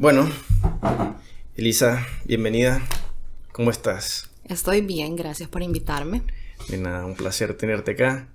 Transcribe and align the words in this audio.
Bueno, 0.00 0.26
Elisa, 1.56 2.06
bienvenida. 2.24 2.80
¿Cómo 3.52 3.70
estás? 3.70 4.30
Estoy 4.44 4.80
bien, 4.80 5.14
gracias 5.14 5.50
por 5.50 5.62
invitarme. 5.62 6.22
De 6.70 6.78
nada, 6.78 7.04
un 7.04 7.14
placer 7.14 7.52
tenerte 7.52 7.90
acá. 7.90 8.26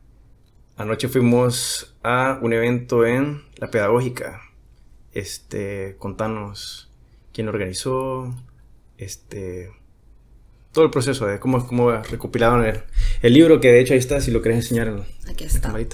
Anoche 0.78 1.08
fuimos 1.08 1.96
a 2.04 2.38
un 2.40 2.54
evento 2.54 3.04
en 3.04 3.42
La 3.58 3.72
Pedagógica. 3.72 4.42
Este, 5.12 5.96
contanos 5.98 6.92
quién 7.34 7.48
organizó, 7.48 8.32
este, 9.00 9.72
todo 10.72 10.86
el 10.86 10.92
proceso 10.92 11.26
de 11.26 11.40
cómo, 11.40 11.66
cómo 11.66 11.90
recopilaron 11.94 12.64
el, 12.64 12.84
el 13.24 13.34
libro, 13.34 13.60
que 13.60 13.72
de 13.72 13.80
hecho 13.80 13.94
ahí 13.94 14.00
está, 14.00 14.22
si 14.22 14.30
lo 14.30 14.44
querés 14.44 14.58
enseñar 14.58 14.88
en 14.88 15.04
Aquí 15.28 15.46
está. 15.46 15.70
Muy 15.72 15.88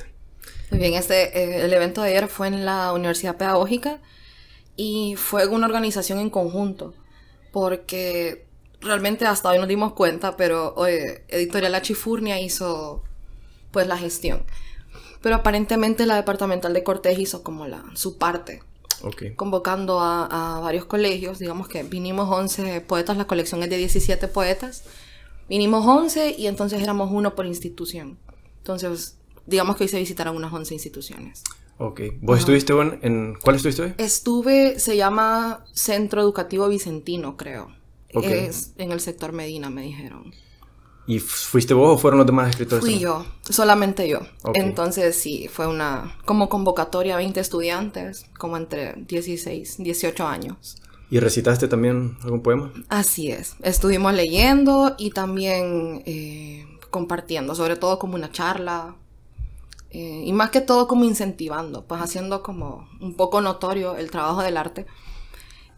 bien, 0.69 0.95
este, 0.95 1.29
eh, 1.39 1.63
el 1.63 1.71
evento 1.71 2.01
de 2.01 2.09
ayer 2.09 2.27
fue 2.27 2.47
en 2.47 2.65
la 2.65 2.91
Universidad 2.91 3.37
Pedagógica 3.37 4.01
y 4.75 5.15
fue 5.17 5.47
una 5.47 5.67
organización 5.67 6.19
en 6.19 6.29
conjunto, 6.29 6.93
porque 7.51 8.45
realmente 8.81 9.25
hasta 9.25 9.49
hoy 9.49 9.59
nos 9.59 9.67
dimos 9.67 9.93
cuenta, 9.93 10.35
pero 10.35 10.75
Editorial 10.87 11.71
La 11.71 11.81
Chifurnia 11.81 12.39
hizo 12.39 13.03
pues 13.71 13.87
la 13.87 13.97
gestión. 13.97 14.43
Pero 15.21 15.35
aparentemente 15.35 16.05
la 16.05 16.15
departamental 16.15 16.73
de 16.73 16.83
Cortés 16.83 17.19
hizo 17.19 17.43
como 17.43 17.67
la, 17.67 17.83
su 17.93 18.17
parte. 18.17 18.63
Convocando 19.35 19.99
a, 19.99 20.57
a, 20.57 20.59
varios 20.59 20.85
colegios, 20.85 21.39
digamos 21.39 21.67
que 21.67 21.81
vinimos 21.81 22.29
11 22.29 22.81
poetas, 22.81 23.17
la 23.17 23.25
colección 23.25 23.63
es 23.63 23.69
de 23.69 23.77
17 23.77 24.27
poetas. 24.27 24.83
Vinimos 25.49 25.85
11 25.85 26.35
y 26.37 26.47
entonces 26.47 26.81
éramos 26.81 27.11
uno 27.11 27.33
por 27.33 27.45
institución. 27.45 28.19
Entonces, 28.59 29.17
digamos 29.47 29.75
que 29.75 29.85
hoy 29.85 29.87
se 29.87 29.97
visitaron 29.97 30.35
unas 30.35 30.53
11 30.53 30.75
instituciones. 30.75 31.43
Ok. 31.77 32.01
¿Vos 32.21 32.39
estuviste 32.39 32.73
en, 32.73 32.99
en, 33.01 33.37
¿Cuál 33.41 33.55
estuviste? 33.55 33.95
Estuve, 33.97 34.79
se 34.79 34.97
llama 34.97 35.65
Centro 35.73 36.21
Educativo 36.21 36.67
Vicentino, 36.69 37.37
creo. 37.37 37.69
Es 38.09 38.73
en 38.77 38.91
el 38.91 38.99
sector 38.99 39.31
Medina, 39.31 39.69
me 39.69 39.83
dijeron. 39.83 40.33
¿Y 41.07 41.19
fuiste 41.19 41.73
vos 41.73 41.95
o 41.95 41.97
fueron 41.97 42.19
los 42.19 42.27
demás 42.27 42.49
escritores? 42.49 42.83
Fui 42.83 42.99
yo, 42.99 43.25
solamente 43.49 44.07
yo. 44.07 44.19
Entonces 44.53 45.15
sí, 45.15 45.49
fue 45.51 45.67
una 45.67 46.17
como 46.25 46.47
convocatoria 46.47 47.17
20 47.17 47.39
estudiantes, 47.39 48.25
como 48.37 48.57
entre 48.57 48.93
16, 49.07 49.77
18 49.79 50.27
años. 50.27 50.77
¿Y 51.09 51.19
recitaste 51.19 51.67
también 51.67 52.17
algún 52.23 52.41
poema? 52.41 52.71
Así 52.87 53.31
es. 53.31 53.55
Estuvimos 53.61 54.13
leyendo 54.13 54.95
y 54.97 55.09
también 55.09 56.03
eh, 56.05 56.65
compartiendo, 56.89 57.55
sobre 57.55 57.75
todo 57.75 57.99
como 57.99 58.15
una 58.15 58.31
charla, 58.31 58.95
eh, 59.93 60.23
y 60.25 60.31
más 60.31 60.51
que 60.51 60.61
todo 60.61 60.87
como 60.87 61.03
incentivando, 61.03 61.85
pues 61.85 62.01
haciendo 62.01 62.41
como 62.41 62.87
un 63.01 63.15
poco 63.15 63.41
notorio 63.41 63.97
el 63.97 64.09
trabajo 64.09 64.41
del 64.41 64.55
arte, 64.55 64.85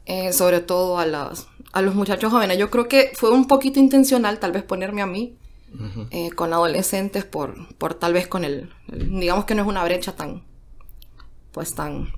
eh, 0.06 0.32
sobre 0.34 0.60
todo 0.60 1.00
a, 1.00 1.08
las, 1.08 1.48
a 1.72 1.82
los 1.82 1.96
muchachos 1.96 2.32
jóvenes. 2.32 2.60
Yo 2.60 2.70
creo 2.70 2.88
que 2.88 3.12
fue 3.16 3.32
un 3.32 3.48
poquito 3.48 3.80
intencional 3.80 4.38
tal 4.38 4.52
vez 4.52 4.62
ponerme 4.64 5.02
a 5.02 5.08
mí 5.08 5.36
eh, 6.12 6.30
con 6.32 6.54
adolescentes 6.54 7.26
por, 7.26 7.76
por 7.78 7.96
tal 7.96 8.14
vez 8.14 8.28
con 8.28 8.46
el, 8.46 8.72
digamos 8.88 9.46
que 9.46 9.56
no 9.56 9.64
es 9.64 9.68
una 9.68 9.84
brecha 9.84 10.16
tan, 10.16 10.44
pues 11.52 11.74
tan, 11.74 12.14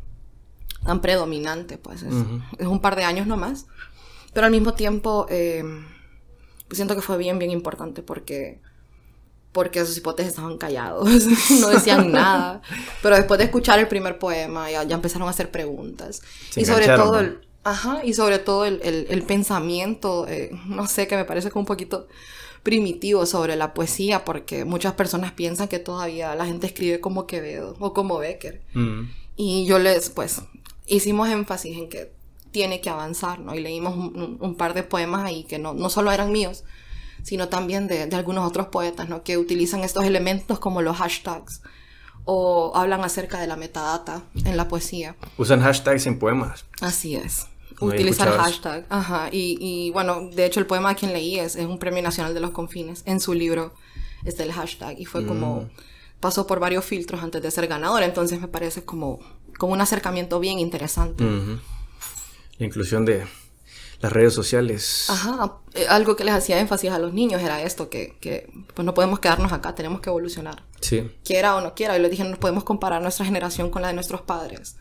tan 0.83 0.99
predominante, 0.99 1.77
pues 1.77 2.03
es, 2.03 2.13
es 2.57 2.67
un 2.67 2.81
par 2.81 2.97
de 2.97 3.05
años 3.05 3.25
nomás, 3.25 3.67
pero 4.33 4.47
al 4.47 4.51
mismo 4.51 4.73
tiempo 4.73 5.27
siento 6.71 6.95
que 6.95 7.01
fue 7.01 7.17
bien, 7.17 7.39
bien 7.39 7.51
importante 7.51 8.03
porque 8.03 8.59
porque 9.55 9.79
esos 9.79 9.95
hipotes 9.95 10.27
estaban 10.27 10.57
callados, 10.57 11.07
no 11.61 11.69
decían 11.69 12.11
nada. 12.11 12.61
Pero 13.01 13.15
después 13.15 13.37
de 13.37 13.45
escuchar 13.45 13.79
el 13.79 13.87
primer 13.87 14.19
poema, 14.19 14.69
ya, 14.69 14.83
ya 14.83 14.95
empezaron 14.95 15.29
a 15.29 15.31
hacer 15.31 15.49
preguntas. 15.49 16.21
y 16.57 16.65
sobre 16.65 16.87
todo 16.87 17.21
el, 17.21 17.39
ajá, 17.63 18.01
y 18.03 18.13
sobre 18.13 18.37
todo 18.37 18.65
el, 18.65 18.81
el, 18.83 19.23
pensamiento, 19.23 20.27
eh, 20.27 20.51
no 20.65 20.87
sé, 20.87 21.07
que 21.07 21.15
me 21.15 21.23
parece 21.23 21.51
como 21.51 21.61
un 21.61 21.67
poquito 21.67 22.09
primitivo 22.63 23.25
sobre 23.25 23.55
la 23.55 23.73
poesía, 23.73 24.25
porque 24.25 24.65
muchas 24.65 24.91
personas 24.91 25.31
piensan 25.31 25.69
que 25.69 25.79
todavía 25.79 26.35
la 26.35 26.45
gente 26.45 26.67
escribe 26.67 26.99
como 26.99 27.25
Quevedo 27.25 27.77
o 27.79 27.93
como 27.93 28.17
Becker. 28.17 28.61
Mm. 28.73 29.03
Y 29.37 29.65
yo 29.65 29.79
les, 29.79 30.09
pues, 30.09 30.41
hicimos 30.85 31.29
énfasis 31.29 31.77
en 31.77 31.87
que 31.87 32.11
tiene 32.51 32.81
que 32.81 32.89
avanzar, 32.89 33.39
¿no? 33.39 33.55
Y 33.55 33.61
leímos 33.61 33.95
un, 33.95 34.37
un 34.37 34.55
par 34.55 34.73
de 34.73 34.83
poemas 34.83 35.23
ahí 35.23 35.45
que 35.45 35.59
no, 35.59 35.73
no 35.73 35.89
solo 35.89 36.11
eran 36.11 36.33
míos, 36.33 36.65
sino 37.25 37.49
también 37.49 37.87
de, 37.87 38.03
algunos 38.15 38.47
otros 38.47 38.67
poetas, 38.67 39.09
¿no? 39.09 39.23
Que 39.23 39.39
utilizan 39.39 39.83
estos 39.83 40.05
elementos 40.05 40.59
como 40.59 40.83
los 40.83 40.97
hashtags 40.97 41.63
o 42.23 42.71
hablan 42.75 43.03
acerca 43.03 43.39
de 43.39 43.47
la 43.47 43.55
metadata 43.55 44.21
en 44.35 44.55
la 44.55 44.67
poesía. 44.67 45.15
Usan 45.35 45.59
hashtags 45.61 46.05
en 46.05 46.19
poemas. 46.19 46.65
Así 46.81 47.15
es. 47.15 47.47
Utilizar 47.79 48.29
hashtag. 48.29 48.85
Ajá. 48.89 49.29
Y, 49.31 49.89
bueno, 49.91 50.29
de 50.29 50.45
hecho 50.45 50.59
el 50.59 50.67
poema 50.67 50.91
a 50.91 50.95
quien 50.95 51.13
leí 51.13 51.39
es, 51.39 51.55
es, 51.55 51.65
un 51.65 51.79
premio 51.79 52.03
nacional 52.03 52.35
de 52.35 52.41
los 52.41 52.51
confines. 52.51 53.01
En 53.07 53.19
su 53.19 53.33
libro 53.33 53.73
está 54.23 54.43
el 54.43 54.53
hashtag 54.53 54.99
y 54.99 55.05
fue 55.05 55.25
como... 55.25 55.61
Mm. 55.61 55.69
Pasó 56.19 56.47
por 56.47 56.59
varios 56.59 56.85
filtros 56.85 57.21
antes 57.21 57.41
de 57.41 57.51
ser 57.51 57.67
ganador, 57.67 58.01
entonces 58.01 58.39
me 58.39 58.47
parece 58.47 58.83
como, 58.83 59.19
como 59.59 59.73
un 59.73 59.81
acercamiento 59.81 60.39
bien 60.39 60.59
interesante. 60.59 61.23
La 62.57 62.65
inclusión 62.65 63.05
de, 63.05 63.25
las 64.05 64.13
redes 64.13 64.35
sociales. 64.35 65.07
Ajá, 65.09 65.57
eh, 65.73 65.87
algo 65.89 66.15
que 66.15 66.23
les 66.23 66.35
hacía 66.35 66.59
énfasis 66.59 66.91
a 66.91 66.99
los 66.99 67.11
niños 67.11 67.41
era 67.41 67.63
esto, 67.63 67.89
que, 67.89 68.15
que 68.21 68.47
pues 68.75 68.85
no 68.85 68.93
podemos 68.93 69.19
quedarnos 69.19 69.51
acá, 69.51 69.73
tenemos 69.73 69.99
que 69.99 70.11
evolucionar. 70.11 70.63
Sí. 70.79 71.11
Quiera 71.23 71.55
o 71.55 71.61
no 71.61 71.73
quiera, 71.73 71.97
y 71.97 72.01
les 72.01 72.11
dije, 72.11 72.23
no 72.23 72.37
podemos 72.37 72.63
comparar 72.63 73.01
nuestra 73.01 73.25
generación 73.25 73.71
con 73.71 73.81
la 73.81 73.87
de 73.87 73.95
nuestros 73.95 74.21
padres. 74.21 74.77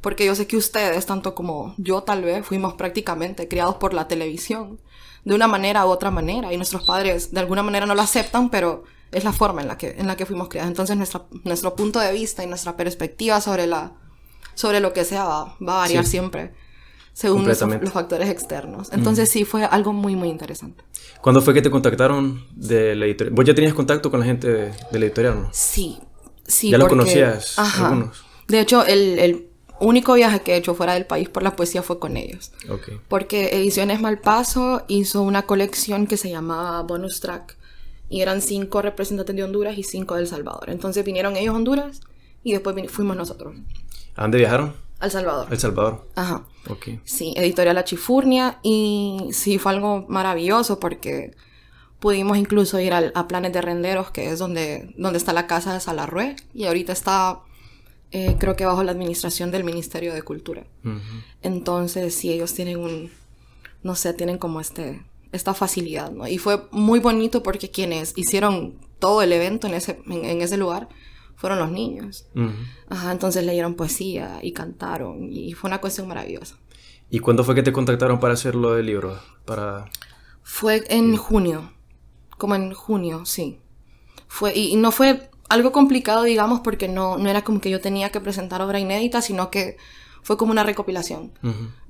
Porque 0.00 0.26
yo 0.26 0.34
sé 0.34 0.48
que 0.48 0.56
ustedes, 0.56 1.06
tanto 1.06 1.36
como 1.36 1.74
yo 1.76 2.02
tal 2.02 2.22
vez, 2.22 2.44
fuimos 2.44 2.74
prácticamente 2.74 3.46
criados 3.46 3.76
por 3.76 3.94
la 3.94 4.08
televisión, 4.08 4.80
de 5.24 5.34
una 5.34 5.46
manera 5.46 5.86
u 5.86 5.90
otra 5.90 6.10
manera, 6.10 6.52
y 6.52 6.56
nuestros 6.56 6.82
padres 6.82 7.32
de 7.32 7.38
alguna 7.38 7.62
manera 7.62 7.86
no 7.86 7.94
lo 7.94 8.02
aceptan, 8.02 8.50
pero 8.50 8.82
es 9.12 9.22
la 9.22 9.32
forma 9.32 9.62
en 9.62 9.68
la 9.68 9.78
que, 9.78 9.94
en 9.96 10.08
la 10.08 10.16
que 10.16 10.26
fuimos 10.26 10.48
criados. 10.48 10.70
Entonces 10.70 10.96
nuestra, 10.96 11.22
nuestro 11.44 11.76
punto 11.76 12.00
de 12.00 12.12
vista 12.12 12.42
y 12.42 12.48
nuestra 12.48 12.76
perspectiva 12.76 13.40
sobre, 13.40 13.68
la, 13.68 13.92
sobre 14.54 14.80
lo 14.80 14.92
que 14.92 15.04
sea 15.04 15.24
va, 15.24 15.56
va 15.64 15.76
a 15.76 15.78
variar 15.78 16.04
siempre 16.04 16.65
según 17.16 17.48
los, 17.48 17.58
factores 17.92 18.28
externos. 18.28 18.90
Entonces 18.92 19.30
sí 19.30 19.46
fue 19.46 19.64
algo 19.64 19.94
muy, 19.94 20.14
muy 20.14 20.28
interesante. 20.28 20.84
¿Cuándo 21.22 21.40
fue 21.40 21.54
que 21.54 21.62
te 21.62 21.70
contactaron 21.70 22.44
de 22.54 22.94
la 22.94 23.06
editorial? 23.06 23.34
¿Vos 23.34 23.46
ya 23.46 23.54
tenías 23.54 23.72
contacto 23.72 24.10
con 24.10 24.20
la 24.20 24.26
gente 24.26 24.52
de, 24.52 24.72
la 24.92 24.98
editorial, 24.98 25.40
no? 25.40 25.48
Sí, 25.50 25.98
sí. 26.46 26.68
¿Ya 26.68 26.76
lo 26.76 26.88
conocías? 26.88 27.58
Ajá. 27.58 27.86
Algunos? 27.86 28.22
De 28.48 28.60
hecho, 28.60 28.84
el, 28.84 29.18
el, 29.18 29.48
único 29.80 30.12
viaje 30.12 30.40
que 30.40 30.52
he 30.52 30.56
hecho 30.58 30.74
fuera 30.74 30.92
del 30.92 31.06
país 31.06 31.30
por 31.30 31.42
la 31.42 31.56
poesía 31.56 31.82
fue 31.82 31.98
con 31.98 32.18
ellos. 32.18 32.52
Okay. 32.68 33.00
Porque 33.08 33.48
Ediciones 33.56 33.98
Malpaso 33.98 34.84
hizo 34.86 35.22
una 35.22 35.46
colección 35.46 36.06
que 36.06 36.18
se 36.18 36.28
llamaba 36.28 36.82
Bonus 36.82 37.20
Track. 37.20 37.56
Y 38.10 38.20
eran 38.20 38.42
cinco 38.42 38.82
representantes 38.82 39.34
de 39.34 39.42
Honduras 39.42 39.78
y 39.78 39.84
cinco 39.84 40.16
de 40.16 40.20
El 40.20 40.28
Salvador. 40.28 40.68
Entonces 40.68 41.02
vinieron 41.02 41.34
ellos 41.38 41.54
a 41.54 41.56
Honduras 41.56 42.02
y 42.44 42.52
después 42.52 42.76
fuimos 42.90 43.16
nosotros. 43.16 43.56
¿A 44.16 44.22
dónde 44.22 44.36
viajaron? 44.36 44.85
Al 44.98 45.10
Salvador. 45.10 45.48
El 45.50 45.58
Salvador. 45.58 46.08
Ajá. 46.14 46.46
Ok. 46.68 46.88
Sí, 47.04 47.34
editorial 47.36 47.74
La 47.74 47.84
Chifurnia 47.84 48.58
y 48.62 49.28
sí 49.32 49.58
fue 49.58 49.72
algo 49.72 50.06
maravilloso 50.08 50.80
porque 50.80 51.34
pudimos 52.00 52.36
incluso 52.38 52.78
ir 52.80 52.92
a 52.92 53.28
Planes 53.28 53.52
de 53.52 53.62
Renderos, 53.62 54.10
que 54.10 54.30
es 54.30 54.38
donde, 54.38 54.94
donde 54.96 55.18
está 55.18 55.32
la 55.32 55.46
casa 55.46 55.74
de 55.74 55.80
Salarrué 55.80 56.36
y 56.54 56.64
ahorita 56.64 56.92
está, 56.92 57.40
eh, 58.10 58.36
creo 58.38 58.56
que 58.56 58.64
bajo 58.64 58.82
la 58.82 58.92
administración 58.92 59.50
del 59.50 59.64
Ministerio 59.64 60.14
de 60.14 60.22
Cultura. 60.22 60.66
Entonces, 61.42 62.14
sí, 62.14 62.32
ellos 62.32 62.54
tienen 62.54 62.78
un, 62.78 63.10
no 63.82 63.94
sé, 63.94 64.12
tienen 64.14 64.38
como 64.38 64.60
este, 64.60 65.02
esta 65.32 65.54
facilidad, 65.54 66.10
¿no? 66.10 66.26
Y 66.28 66.38
fue 66.38 66.66
muy 66.70 67.00
bonito 67.00 67.42
porque 67.42 67.70
quienes 67.70 68.12
hicieron 68.16 68.78
todo 68.98 69.22
el 69.22 69.32
evento 69.32 69.66
en 69.66 69.74
ese, 69.74 70.00
en 70.06 70.40
ese 70.42 70.56
lugar, 70.56 70.88
fueron 71.36 71.58
los 71.58 71.70
niños. 71.70 72.26
Ajá, 72.88 73.12
entonces 73.12 73.44
leyeron 73.44 73.74
poesía 73.74 74.38
y 74.42 74.52
cantaron 74.52 75.32
y 75.32 75.52
fue 75.52 75.68
una 75.68 75.80
cuestión 75.80 76.08
maravillosa. 76.08 76.56
¿Y 77.10 77.20
cuándo 77.20 77.44
fue 77.44 77.54
que 77.54 77.62
te 77.62 77.72
contactaron 77.72 78.18
para 78.18 78.34
hacer 78.34 78.54
lo 78.54 78.74
del 78.74 78.86
libro? 78.86 79.18
Para... 79.44 79.84
Fue 80.42 80.84
en 80.88 81.16
junio, 81.16 81.72
como 82.36 82.54
en 82.54 82.72
junio, 82.72 83.24
sí. 83.26 83.60
Fue, 84.26 84.56
y, 84.56 84.76
no 84.76 84.90
fue 84.90 85.30
algo 85.48 85.70
complicado, 85.70 86.24
digamos, 86.24 86.60
porque 86.60 86.88
no, 86.88 87.18
no 87.18 87.28
era 87.28 87.42
como 87.42 87.60
que 87.60 87.70
yo 87.70 87.80
tenía 87.80 88.10
que 88.10 88.20
presentar 88.20 88.60
obra 88.62 88.80
inédita, 88.80 89.22
sino 89.22 89.50
que 89.50 89.76
fue 90.22 90.36
como 90.36 90.50
una 90.50 90.64
recopilación 90.64 91.32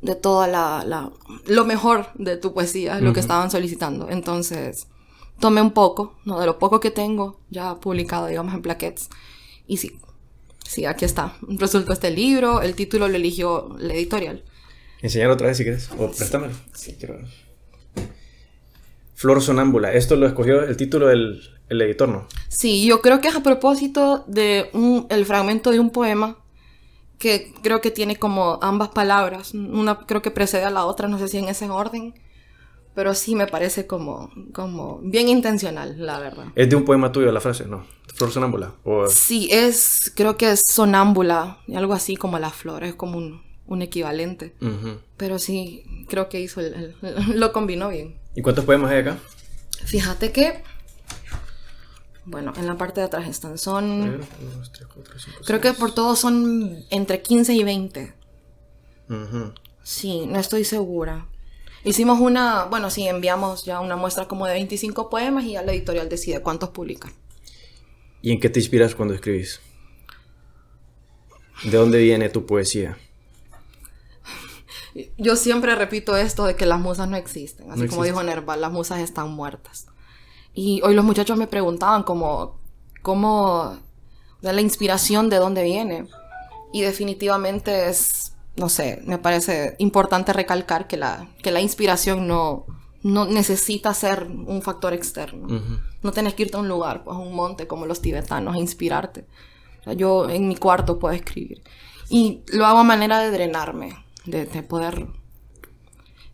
de 0.02 0.14
toda 0.14 0.46
la, 0.46 0.84
la, 0.84 1.10
lo 1.46 1.64
mejor 1.64 2.08
de 2.16 2.36
tu 2.36 2.52
poesía, 2.52 3.00
lo 3.00 3.14
que 3.14 3.20
estaban 3.20 3.50
solicitando. 3.50 4.10
Entonces, 4.10 4.88
tomé 5.40 5.62
un 5.62 5.70
poco, 5.70 6.16
¿no? 6.26 6.38
De 6.38 6.44
lo 6.44 6.58
poco 6.58 6.78
que 6.78 6.90
tengo 6.90 7.40
ya 7.48 7.76
publicado, 7.76 8.26
digamos, 8.26 8.52
en 8.52 8.60
plaquettes 8.60 9.08
y 9.66 9.76
sí, 9.78 9.98
sí, 10.66 10.84
aquí 10.84 11.04
está. 11.04 11.36
Resultó 11.48 11.92
este 11.92 12.10
libro, 12.10 12.62
el 12.62 12.74
título 12.74 13.08
lo 13.08 13.16
eligió 13.16 13.76
la 13.78 13.94
editorial. 13.94 14.44
Enseñar 15.02 15.30
otra 15.30 15.48
vez 15.48 15.56
si 15.56 15.64
quieres, 15.64 15.90
o 15.98 16.10
préstamelo. 16.10 16.54
Sí, 16.74 16.96
quiero 16.98 17.18
Flor 19.14 19.42
Sonámbula, 19.42 19.92
esto 19.92 20.16
lo 20.16 20.26
escogió 20.26 20.62
el 20.62 20.76
título 20.76 21.08
del 21.08 21.40
el 21.68 21.82
editor, 21.82 22.08
¿no? 22.08 22.26
Sí, 22.48 22.86
yo 22.86 23.00
creo 23.00 23.20
que 23.20 23.28
es 23.28 23.36
a 23.36 23.42
propósito 23.42 24.24
de 24.26 24.70
un, 24.72 25.06
el 25.10 25.26
fragmento 25.26 25.70
de 25.70 25.80
un 25.80 25.90
poema 25.90 26.38
que 27.18 27.52
creo 27.62 27.80
que 27.80 27.90
tiene 27.90 28.16
como 28.16 28.58
ambas 28.62 28.90
palabras. 28.90 29.54
Una 29.54 30.06
creo 30.06 30.22
que 30.22 30.30
precede 30.30 30.64
a 30.64 30.70
la 30.70 30.84
otra, 30.84 31.08
no 31.08 31.18
sé 31.18 31.28
si 31.28 31.38
en 31.38 31.48
ese 31.48 31.68
orden. 31.68 32.14
Pero 32.96 33.14
sí 33.14 33.34
me 33.36 33.46
parece 33.46 33.86
como, 33.86 34.30
como 34.54 35.00
bien 35.02 35.28
intencional, 35.28 35.94
la 35.98 36.18
verdad. 36.18 36.46
¿Es 36.56 36.68
de 36.70 36.76
un 36.76 36.84
poema 36.86 37.12
tuyo 37.12 37.30
la 37.30 37.40
frase? 37.42 37.66
No. 37.66 37.84
¿Flor 38.14 38.32
sonámbula? 38.32 38.72
O... 38.84 39.06
Sí, 39.06 39.48
es, 39.52 40.10
creo 40.16 40.38
que 40.38 40.50
es 40.52 40.64
sonámbula, 40.66 41.58
algo 41.74 41.92
así 41.92 42.16
como 42.16 42.38
la 42.38 42.48
flor, 42.50 42.84
es 42.84 42.94
como 42.94 43.18
un, 43.18 43.42
un 43.66 43.82
equivalente. 43.82 44.56
Pero 45.18 45.38
sí, 45.38 45.84
creo 46.08 46.30
que 46.30 46.40
hizo 46.40 46.60
el, 46.62 46.94
el- 47.02 47.38
lo 47.38 47.52
combinó 47.52 47.90
bien. 47.90 48.18
¿Y 48.34 48.40
cuántos 48.40 48.64
poemas 48.64 48.90
hay 48.90 49.00
acá? 49.00 49.18
Fíjate 49.84 50.32
que, 50.32 50.62
bueno, 52.24 52.54
en 52.56 52.66
la 52.66 52.76
parte 52.76 53.00
de 53.00 53.06
atrás 53.06 53.28
están, 53.28 53.58
son, 53.58 54.26
creo 55.44 55.60
que 55.60 55.74
por 55.74 55.92
todos 55.94 56.18
son 56.18 56.78
entre 56.90 57.20
15 57.20 57.52
y 57.52 57.62
20. 57.62 58.00
seis. 58.00 59.20
Ujú. 59.20 59.52
Sí, 59.82 60.24
no 60.26 60.38
estoy 60.40 60.64
segura. 60.64 61.26
Hicimos 61.86 62.18
una, 62.18 62.64
bueno, 62.64 62.90
sí, 62.90 63.06
enviamos 63.06 63.64
ya 63.64 63.78
una 63.78 63.94
muestra 63.94 64.26
como 64.26 64.44
de 64.48 64.54
25 64.54 65.08
poemas 65.08 65.44
y 65.44 65.52
ya 65.52 65.62
la 65.62 65.72
editorial 65.72 66.08
decide 66.08 66.42
cuántos 66.42 66.70
publican. 66.70 67.12
¿Y 68.20 68.32
en 68.32 68.40
qué 68.40 68.50
te 68.50 68.58
inspiras 68.58 68.96
cuando 68.96 69.14
escribís? 69.14 69.60
¿De 71.62 71.76
dónde 71.76 71.98
viene 71.98 72.28
tu 72.28 72.44
poesía? 72.44 72.98
Yo 75.16 75.36
siempre 75.36 75.76
repito 75.76 76.16
esto 76.16 76.44
de 76.44 76.56
que 76.56 76.66
las 76.66 76.80
musas 76.80 77.08
no 77.08 77.16
existen, 77.16 77.70
así 77.70 77.82
No 77.82 77.88
como 77.88 78.02
dijo 78.02 78.20
Nerval, 78.20 78.60
las 78.60 78.72
musas 78.72 78.98
están 78.98 79.30
muertas. 79.30 79.86
Y 80.54 80.80
hoy 80.82 80.92
los 80.92 81.04
muchachos 81.04 81.38
me 81.38 81.46
preguntaban 81.46 82.02
como, 82.02 82.58
cómo, 83.02 83.78
la 84.40 84.60
inspiración 84.60 85.30
de 85.30 85.36
dónde 85.36 85.62
viene. 85.62 86.08
Y 86.72 86.82
definitivamente 86.82 87.88
es, 87.88 88.32
no 88.56 88.68
sé, 88.68 89.02
me 89.04 89.18
parece 89.18 89.76
importante 89.78 90.32
recalcar 90.32 90.86
que 90.86 90.96
la, 90.96 91.28
que 91.42 91.50
la 91.50 91.60
inspiración 91.60 92.26
no, 92.26 92.66
no 93.02 93.26
necesita 93.26 93.92
ser 93.94 94.24
un 94.24 94.62
factor 94.62 94.94
externo. 94.94 95.46
No 96.02 96.12
tenés 96.12 96.34
que 96.34 96.44
irte 96.44 96.56
a 96.56 96.60
un 96.60 96.68
lugar, 96.68 97.04
pues 97.04 97.16
a 97.16 97.20
un 97.20 97.34
monte 97.34 97.66
como 97.66 97.86
los 97.86 98.00
tibetanos, 98.00 98.56
a 98.56 98.58
inspirarte. 98.58 99.26
O 99.80 99.84
sea, 99.84 99.92
yo 99.92 100.28
en 100.28 100.48
mi 100.48 100.56
cuarto 100.56 100.98
puedo 100.98 101.14
escribir. 101.14 101.62
Y 102.08 102.42
lo 102.48 102.66
hago 102.66 102.78
a 102.78 102.84
manera 102.84 103.20
de 103.20 103.30
drenarme, 103.30 103.96
de, 104.24 104.46
de 104.46 104.62
poder 104.62 105.06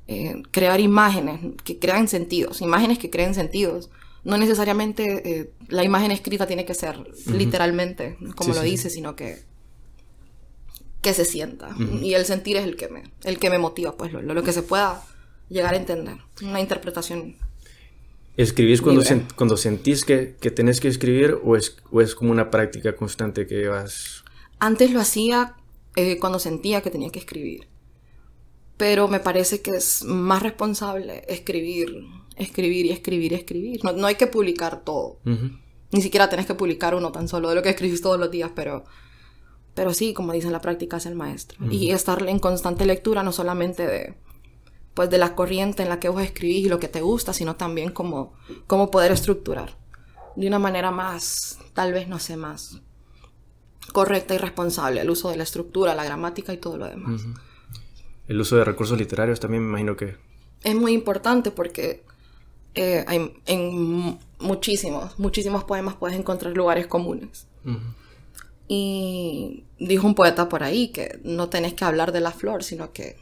eh, 0.09 0.43
crear 0.51 0.81
imágenes 0.81 1.41
que 1.65 1.79
crean 1.79 2.09
sentidos, 2.09 2.61
imágenes 2.61 2.99
que 2.99 3.11
creen 3.11 3.35
sentidos. 3.35 3.91
No 4.25 4.37
necesariamente 4.37 5.41
eh, 5.41 5.53
la 5.69 5.83
imagen 5.85 6.11
escrita 6.11 6.47
tiene 6.47 6.65
que 6.65 6.75
ser 6.75 7.03
literalmente 7.27 8.17
como 8.37 8.53
Sí, 8.53 8.59
lo 8.59 8.65
sí, 8.65 8.71
dice, 8.71 8.91
sino 8.91 9.17
que 9.17 9.43
que 11.03 11.13
se 11.13 11.25
sienta. 11.25 11.77
Y 12.01 12.15
el 12.15 12.25
sentir 12.25 12.57
es 12.57 12.65
el 12.65 12.77
que 12.77 12.89
me, 12.89 13.03
el 13.25 13.39
que 13.39 13.51
me 13.51 13.59
motiva, 13.59 13.97
pues 13.97 14.13
lo, 14.13 14.23
lo 14.23 14.43
que 14.43 14.53
se 14.53 14.63
pueda 14.63 15.05
llegar 15.51 15.75
a 15.75 15.77
entender. 15.77 16.17
Una 16.43 16.61
interpretación 16.61 17.37
¿Escribís 18.37 18.81
cuando, 18.81 19.03
sen- 19.03 19.27
cuando 19.37 19.59
sentís 19.59 20.05
que, 20.07 20.37
que 20.41 20.51
tenés 20.51 20.81
que 20.81 20.89
escribir 20.89 21.39
o 21.45 21.55
es, 21.55 21.77
o 21.91 22.01
es 22.01 22.15
como 22.15 22.31
una 22.31 22.51
práctica 22.51 22.97
constante 22.97 23.47
que 23.47 23.57
llevas? 23.57 24.25
Antes 24.59 24.91
lo 24.91 25.01
hacía 25.01 25.55
eh, 25.97 26.19
cuando 26.19 26.39
sentía 26.39 26.81
que 26.81 26.91
tenía 26.91 27.11
que 27.11 27.19
escribir. 27.19 27.69
Pero 28.79 29.07
me 29.07 29.21
parece 29.21 29.61
que 29.61 29.73
es 29.73 30.05
más 30.05 30.43
responsable 30.43 31.25
escribir, 31.29 31.95
escribir 32.37 32.87
y 32.87 32.91
escribir 32.91 33.33
y 33.33 33.35
escribir. 33.35 33.85
No, 33.85 33.93
no 33.93 34.07
hay 34.07 34.15
que 34.15 34.27
publicar 34.27 34.83
todo. 34.83 35.19
Ni 35.93 36.01
siquiera 36.01 36.31
tenés 36.31 36.47
que 36.47 36.55
publicar 36.55 36.95
uno 36.95 37.13
tan 37.13 37.29
solo 37.29 37.51
de 37.51 37.55
lo 37.55 37.63
que 37.63 37.69
escribís 37.69 38.01
todos 38.01 38.19
los 38.19 38.31
días, 38.31 38.51
pero, 38.57 38.85
pero 39.75 39.95
sí, 39.95 40.13
como 40.15 40.33
dicen, 40.33 40.53
la 40.53 40.61
práctica 40.61 40.97
es 40.99 41.07
el 41.07 41.15
maestro. 41.15 41.59
Y 41.71 41.91
estar 41.91 42.23
en 42.29 42.39
constante 42.39 42.85
lectura, 42.87 43.23
no 43.23 43.33
solamente 43.33 43.87
de, 43.87 44.15
pues, 44.95 45.09
de 45.11 45.19
la 45.19 45.35
corriente 45.35 45.83
en 45.83 45.89
la 45.89 45.99
que 46.01 46.09
vos 46.11 46.23
escribís 46.23 46.67
y 46.67 46.69
lo 46.69 46.79
que 46.79 46.89
te 46.89 47.01
gusta, 47.01 47.33
sino 47.33 47.57
también 47.57 47.91
como, 47.91 48.35
cómo 48.67 48.91
poder 48.91 49.13
estructurar 49.13 49.77
de 50.37 50.47
una 50.47 50.59
manera 50.59 50.91
más, 50.91 51.59
tal 51.75 51.93
vez, 51.93 52.09
no 52.09 52.19
sé, 52.19 52.37
más 52.37 52.81
correcta 53.93 54.35
y 54.35 54.39
responsable 54.39 55.01
el 55.01 55.11
uso 55.11 55.29
de 55.31 55.37
la 55.37 55.43
estructura, 55.43 55.95
la 55.95 56.05
gramática 56.05 56.53
y 56.53 56.57
todo 56.57 56.79
lo 56.79 56.87
demás. 56.87 57.23
El 58.29 58.41
uso 58.41 58.57
de 58.57 58.65
recursos 58.65 58.97
literarios 58.99 59.41
también 59.41 59.63
me 59.65 59.69
imagino 59.71 59.97
que... 59.97 60.17
es 60.63 60.75
muy 60.75 60.93
importante 60.93 61.51
porque 61.51 62.03
eh, 62.75 63.05
hay- 63.07 63.35
en 63.47 64.19
muchísimos, 64.39 65.19
muchísimos 65.19 65.65
poemas 65.65 65.95
puedes 65.97 66.17
encontrar 66.17 66.57
lugares 66.57 66.87
comunes. 66.87 67.47
Ujú. 67.65 67.79
Y 68.75 69.65
dijo 69.79 70.07
un 70.07 70.15
poeta 70.15 70.49
por 70.49 70.63
ahí 70.63 70.89
que 70.89 71.21
no 71.25 71.51
tenés 71.51 71.75
que 71.75 71.85
hablar 71.85 72.11
de 72.11 72.21
la 72.21 72.31
flor, 72.31 72.65
sino 72.65 72.91
que 72.95 73.19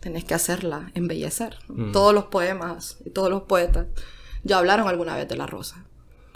tenés 0.00 0.24
que 0.24 0.34
hacerla 0.34 0.90
embellecer. 0.94 1.58
Todos 1.92 2.12
los 2.12 2.24
poemas 2.24 2.98
y 3.04 3.10
todos 3.10 3.30
los 3.30 3.42
poetas 3.42 3.86
ya 4.42 4.58
hablaron 4.58 4.88
alguna 4.88 5.14
vez 5.14 5.28
de 5.28 5.36
la 5.36 5.46
rosa 5.46 5.84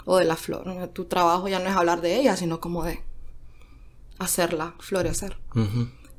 o 0.05 0.19
de 0.19 0.23
la 0.23 0.37
flor. 0.37 0.87
Tu 0.93 1.03
trabajo 1.03 1.49
ya 1.49 1.59
no 1.59 1.69
es 1.69 1.75
hablar 1.75 1.99
de 1.99 2.17
ella, 2.17 2.37
sino 2.37 2.61
como 2.61 2.85
de 2.85 3.01
hacerla 4.19 4.73
florecer. 4.79 5.35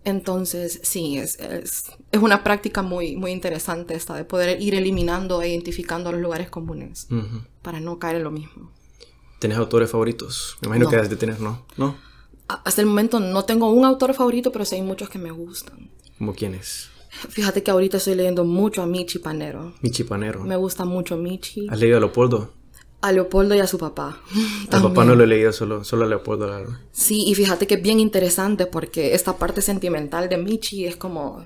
Entonces, 0.04 0.80
sí, 0.82 1.16
es, 1.16 1.40
es, 1.40 1.90
es 2.12 2.20
una 2.20 2.44
práctica 2.44 2.82
muy, 2.82 3.16
muy 3.16 3.30
interesante 3.30 3.94
esta 3.94 4.14
de 4.14 4.26
poder 4.26 4.60
ir 4.60 4.74
eliminando 4.74 5.40
e 5.40 5.48
identificando 5.48 6.12
los 6.12 6.20
lugares 6.20 6.50
comunes 6.50 7.08
para 7.62 7.80
no 7.80 7.98
caer 7.98 8.16
en 8.16 8.24
lo 8.24 8.30
mismo. 8.30 8.70
¿Tenés 9.38 9.58
autores 9.58 9.90
favoritos? 9.90 10.56
Me 10.62 10.66
imagino 10.66 10.84
No. 10.86 10.90
que 10.90 10.96
has 10.96 11.10
de 11.10 11.16
tener, 11.16 11.40
¿no? 11.40 11.64
¿No? 11.76 11.96
A- 12.48 12.62
Hasta 12.64 12.80
el 12.80 12.86
momento 12.86 13.20
no 13.20 13.44
tengo 13.44 13.70
un 13.70 13.84
autor 13.84 14.14
favorito, 14.14 14.52
pero 14.52 14.64
sí 14.64 14.76
hay 14.76 14.82
muchos 14.82 15.08
que 15.08 15.18
me 15.18 15.30
gustan. 15.30 15.90
¿Como 16.18 16.34
quiénes? 16.34 16.88
Fíjate 17.28 17.62
que 17.62 17.70
ahorita 17.70 17.98
estoy 17.98 18.14
leyendo 18.16 18.44
mucho 18.44 18.82
a 18.82 18.86
Michi 18.86 19.18
Panero. 19.18 19.74
Michi 19.82 20.04
Panero. 20.04 20.42
Me 20.44 20.56
gusta 20.56 20.84
mucho 20.84 21.16
Michi. 21.16 21.68
¿Has 21.70 21.78
leído 21.80 21.96
a 21.98 22.00
Leopoldo? 22.00 22.52
A 23.02 23.12
Leopoldo 23.12 23.54
y 23.54 23.60
a 23.60 23.66
su 23.66 23.78
papá. 23.78 24.18
Al 24.70 24.82
papá 24.82 25.04
no 25.04 25.14
lo 25.14 25.24
he 25.24 25.26
leído, 25.26 25.52
solo, 25.52 25.84
solo 25.84 26.04
a 26.04 26.08
Leopoldo, 26.08 26.46
la. 26.46 26.80
Sí, 26.92 27.24
y 27.26 27.34
fíjate 27.34 27.66
que 27.66 27.74
es 27.74 27.82
bien 27.82 28.00
interesante 28.00 28.66
porque 28.66 29.14
esta 29.14 29.36
parte 29.36 29.60
sentimental 29.62 30.28
de 30.28 30.38
Michi 30.38 30.86
es 30.86 30.96
como, 30.96 31.44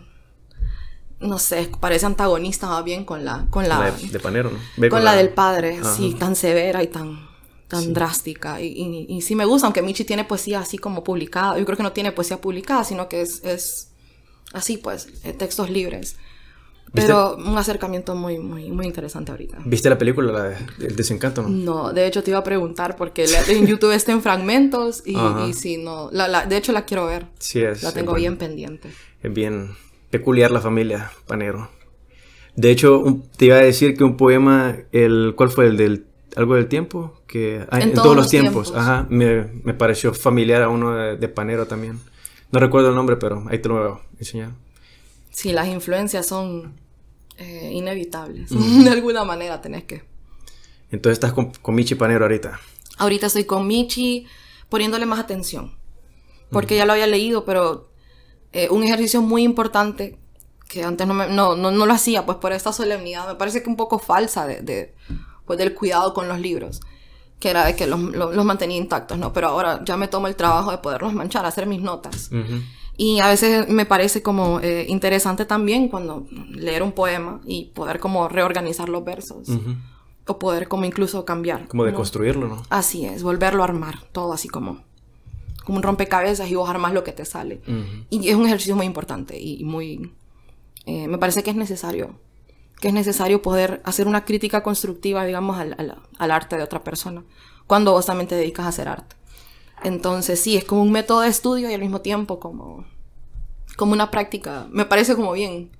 no 1.20 1.38
sé, 1.38 1.68
parece 1.80 2.06
antagonista 2.06 2.68
más 2.68 2.84
bien 2.84 3.04
con 3.04 3.24
la, 3.24 3.46
con 3.50 3.68
la, 3.68 3.78
La 3.80 3.90
de, 3.90 4.06
de 4.06 4.20
Panero, 4.20 4.50
¿no? 4.52 4.58
Ve 4.76 4.88
con 4.88 5.02
la, 5.04 5.14
del 5.16 5.30
padre, 5.30 5.78
Ajá. 5.78 5.94
sí, 5.94 6.14
tan 6.18 6.36
severa 6.36 6.82
y 6.82 6.86
tan, 6.86 7.27
tan 7.68 7.92
drástica. 7.92 8.60
Y, 8.60 8.66
y- 8.68 9.06
y 9.08 9.20
sí 9.22 9.34
me 9.34 9.44
gusta, 9.44 9.66
aunque 9.66 9.82
Michi 9.82 10.04
tiene 10.04 10.24
poesía 10.24 10.60
así 10.60 10.78
como 10.78 11.04
publicada. 11.04 11.58
Yo 11.58 11.64
creo 11.64 11.76
que 11.76 11.82
no 11.82 11.92
tiene 11.92 12.12
poesía 12.12 12.40
publicada, 12.40 12.82
sino 12.84 13.08
que 13.08 13.20
es, 13.22 13.44
es 13.44 13.90
así, 14.52 14.78
pues, 14.78 15.08
eh, 15.24 15.32
textos 15.34 15.70
libres. 15.70 16.16
Pero 16.94 17.36
un 17.36 17.58
acercamiento 17.58 18.14
muy, 18.14 18.38
muy, 18.38 18.70
muy 18.70 18.86
interesante 18.86 19.30
ahorita. 19.30 19.58
¿Viste 19.66 19.90
la 19.90 19.98
película, 19.98 20.32
la 20.32 20.42
de, 20.44 20.56
El 20.80 20.96
Desencanto, 20.96 21.42
no? 21.42 21.48
No, 21.50 21.92
de 21.92 22.06
hecho 22.06 22.22
te 22.22 22.30
iba 22.30 22.38
a 22.38 22.42
preguntar 22.44 22.96
porque 22.96 23.26
en 23.48 23.66
YouTube 23.66 23.92
está 23.92 24.12
en 24.12 24.22
fragmentos 24.22 25.02
y, 25.04 25.14
y 25.46 25.52
sí, 25.52 25.76
no, 25.76 26.08
la, 26.12 26.28
la- 26.28 26.46
de 26.46 26.56
hecho 26.56 26.72
la 26.72 26.86
quiero 26.86 27.04
ver. 27.04 27.26
Sí, 27.38 27.60
es. 27.60 27.82
La 27.82 27.92
tengo 27.92 28.12
es 28.16 28.22
bien 28.22 28.36
bueno. 28.38 28.48
pendiente. 28.48 28.88
Es 29.22 29.34
bien 29.34 29.72
peculiar 30.08 30.50
la 30.50 30.62
familia 30.62 31.12
Panero. 31.26 31.70
De 32.56 32.70
hecho, 32.70 33.00
un- 33.00 33.28
te 33.36 33.44
iba 33.44 33.56
a 33.56 33.60
decir 33.60 33.94
que 33.94 34.04
un 34.04 34.16
poema, 34.16 34.74
el 34.90 35.34
¿cuál 35.36 35.50
fue? 35.50 35.66
El 35.66 35.76
del 35.76 36.06
algo 36.36 36.54
del 36.54 36.68
tiempo, 36.68 37.20
que 37.26 37.64
ah, 37.70 37.80
en, 37.80 37.94
todos, 37.94 38.14
los 38.16 38.28
tiempos, 38.28 38.68
tiempos. 38.68 38.76
ajá, 38.82 39.06
me, 39.10 39.44
me 39.64 39.74
pareció 39.74 40.12
familiar 40.14 40.62
a 40.62 40.68
uno 40.68 40.94
de, 40.94 41.16
de 41.16 41.28
Panero 41.28 41.66
también. 41.66 42.00
No 42.50 42.60
recuerdo 42.60 42.90
el 42.90 42.94
nombre, 42.94 43.16
pero 43.16 43.44
ahí 43.50 43.58
te 43.58 43.68
lo 43.68 43.74
voy 43.74 43.98
a 43.98 44.18
enseñar. 44.18 44.50
Sí, 45.30 45.52
las 45.52 45.68
influencias 45.68 46.26
son 46.26 46.74
eh, 47.36 47.70
inevitables. 47.72 48.50
De 48.84 48.90
alguna 48.90 49.24
manera 49.24 49.60
tenés 49.60 49.84
que. 49.84 50.02
Entonces 50.90 51.16
estás 51.16 51.32
con, 51.32 51.52
con 51.62 51.74
Michi 51.74 51.94
Panero 51.94 52.24
ahorita. 52.24 52.58
Ahorita 52.96 53.26
estoy 53.26 53.44
con 53.44 53.66
Michi 53.66 54.26
poniéndole 54.68 55.06
más 55.06 55.18
atención. 55.20 55.76
Porque 56.50 56.76
ya 56.76 56.86
lo 56.86 56.94
había 56.94 57.06
leído, 57.06 57.44
pero 57.44 57.90
eh, 58.54 58.68
un 58.70 58.82
ejercicio 58.82 59.20
muy 59.20 59.42
importante 59.42 60.18
que 60.66 60.82
antes 60.82 61.06
no, 61.06 61.12
me- 61.12 61.28
no, 61.28 61.54
no, 61.56 61.70
no 61.70 61.84
lo 61.86 61.92
hacía, 61.92 62.24
pues 62.24 62.38
por 62.38 62.52
esta 62.52 62.72
solemnidad, 62.72 63.28
me 63.28 63.34
parece 63.34 63.62
que 63.62 63.68
un 63.68 63.76
poco 63.76 63.98
falsa 63.98 64.46
de, 64.46 64.62
de, 64.62 64.94
pues, 65.48 65.58
del 65.58 65.74
cuidado 65.74 66.14
con 66.14 66.28
los 66.28 66.38
libros, 66.38 66.80
que 67.40 67.50
era 67.50 67.64
de 67.64 67.74
que 67.74 67.88
los, 67.88 67.98
los- 68.00 68.34
los 68.36 68.44
mantenía 68.44 68.76
intactos, 68.76 69.18
¿no? 69.18 69.32
Pero 69.32 69.48
ahora 69.48 69.82
ya 69.84 69.96
me 69.96 70.06
tomo 70.06 70.28
el 70.28 70.36
trabajo 70.36 70.70
de 70.70 70.78
poderlos 70.78 71.12
manchar, 71.12 71.44
hacer 71.46 71.66
mis 71.66 71.80
notas. 71.80 72.30
Y 72.96 73.20
a 73.20 73.28
veces 73.28 73.68
me 73.68 73.86
parece 73.86 74.22
como 74.22 74.58
eh, 74.60 74.84
interesante 74.88 75.44
también 75.44 75.88
cuando 75.88 76.26
leer 76.50 76.82
un 76.82 76.90
poema 76.92 77.40
y 77.46 77.66
poder 77.66 77.98
como 78.00 78.28
reorganizar 78.28 78.88
los 78.88 79.04
versos. 79.04 79.48
O 80.26 80.38
poder 80.38 80.68
como 80.68 80.84
incluso 80.84 81.24
cambiar. 81.24 81.68
Como 81.68 81.84
de 81.84 81.92
¿no? 81.92 81.96
construirlo, 81.96 82.48
¿no? 82.48 82.62
Así 82.70 83.04
es, 83.06 83.22
volverlo 83.22 83.62
a 83.62 83.66
armar, 83.66 84.02
todo 84.12 84.32
así 84.34 84.46
como, 84.48 84.82
como 85.64 85.76
un 85.78 85.82
rompecabezas 85.84 86.50
y 86.50 86.54
vos 86.56 86.68
armas 86.68 86.92
lo 86.92 87.02
que 87.04 87.12
te 87.12 87.24
sale. 87.24 87.62
Y 88.10 88.28
es 88.28 88.34
un 88.36 88.44
ejercicio 88.46 88.76
muy 88.76 88.84
importante 88.84 89.40
y 89.40 89.64
muy... 89.64 90.12
eh, 90.86 91.06
me 91.08 91.18
parece 91.18 91.42
que 91.44 91.50
es 91.50 91.56
necesario, 91.56 92.18
que 92.80 92.88
es 92.88 92.94
necesario 92.94 93.42
poder 93.42 93.80
hacer 93.84 94.06
una 94.06 94.24
crítica 94.24 94.62
constructiva, 94.62 95.24
digamos, 95.24 95.58
al, 95.58 95.74
al- 95.78 95.98
al 96.18 96.30
arte 96.30 96.56
de 96.56 96.62
otra 96.62 96.84
persona, 96.84 97.24
cuando 97.66 97.92
vos 97.92 98.06
también 98.06 98.28
te 98.28 98.34
dedicas 98.36 98.66
a 98.66 98.68
hacer 98.68 98.88
arte. 98.88 99.16
Entonces 99.82 100.40
sí, 100.40 100.56
es 100.56 100.64
como 100.64 100.82
un 100.82 100.90
método 100.92 101.20
de 101.20 101.28
estudio 101.28 101.70
y 101.70 101.74
al 101.74 101.80
mismo 101.80 102.00
tiempo 102.00 102.40
como, 102.40 102.84
como 103.76 103.92
una 103.92 104.10
práctica. 104.10 104.66
Me 104.70 104.84
parece 104.84 105.14
como 105.14 105.32
bien. 105.32 105.70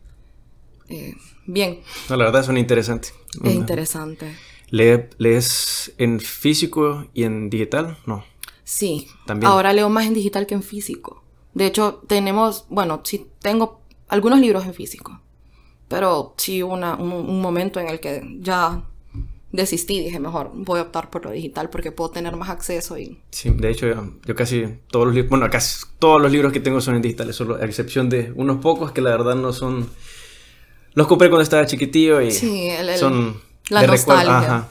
eh, 0.89 1.15
bien. 1.47 1.81
No, 2.09 2.17
la 2.17 2.25
verdad 2.27 2.45
suena 2.45 2.61
interesante. 2.61 3.09
Es 3.45 3.55
interesante. 3.55 4.37
¿Le- 4.71 5.11
¿Lees 5.19 5.93
en 5.99 6.21
físico 6.21 7.09
y 7.15 7.25
en 7.25 7.51
digital? 7.51 7.99
No. 8.07 8.25
Sí. 8.65 9.09
También. 9.27 9.51
Ahora 9.51 9.73
leo 9.73 9.89
más 9.89 10.07
en 10.07 10.15
digital 10.15 10.47
que 10.47 10.55
en 10.55 10.63
físico. 10.63 11.23
De 11.55 11.67
hecho, 11.67 12.03
tenemos, 12.07 12.67
bueno, 12.69 13.01
sí 13.05 13.27
tengo 13.41 13.81
algunos 14.09 14.39
libros 14.41 14.65
en 14.67 14.75
físico. 14.75 15.21
Pero 15.89 16.35
sí 16.37 16.63
una- 16.63 16.95
un, 16.97 17.13
un 17.13 17.41
momento 17.41 17.81
en 17.81 17.89
el 17.89 17.99
que 18.01 18.23
ya 18.41 18.83
desistí. 19.53 20.01
Dije, 20.01 20.21
mejor 20.21 20.51
voy 20.55 20.79
a 20.81 20.83
optar 20.83 21.09
por 21.11 21.25
lo 21.25 21.31
digital 21.31 21.71
porque 21.71 21.91
puedo 21.93 22.11
tener 22.11 22.37
más 22.37 22.51
acceso 22.51 22.99
y... 22.99 23.19
Sí, 23.31 23.51
de 23.51 23.71
hecho, 23.71 23.87
yo, 24.27 24.35
casi 24.35 24.67
todos 24.91 25.07
los 25.07 25.15
libros, 25.15 25.31
bueno, 25.31 25.49
casi 25.51 25.85
todos 25.99 26.21
los 26.21 26.31
libros 26.31 26.53
que 26.53 26.61
tengo 26.61 26.81
son 26.83 26.97
en 26.97 27.03
digitales, 27.03 27.35
solo 27.37 27.57
a 27.57 27.65
excepción 27.65 28.09
de 28.11 28.33
unos 28.37 28.59
pocos 28.59 28.93
que 28.93 29.01
la 29.01 29.11
verdad 29.11 29.35
no 29.35 29.53
son. 29.53 29.89
Los 30.95 31.07
compré 31.07 31.29
cuando 31.31 31.43
estaba 31.43 31.65
chiquitillo 31.67 32.21
y 32.21 32.31
Sí, 32.31 32.69
el- 32.69 32.89
el- 32.91 32.99
son 32.99 33.41
la 33.71 33.87
nostalgia. 33.87 34.39
ajá. 34.39 34.69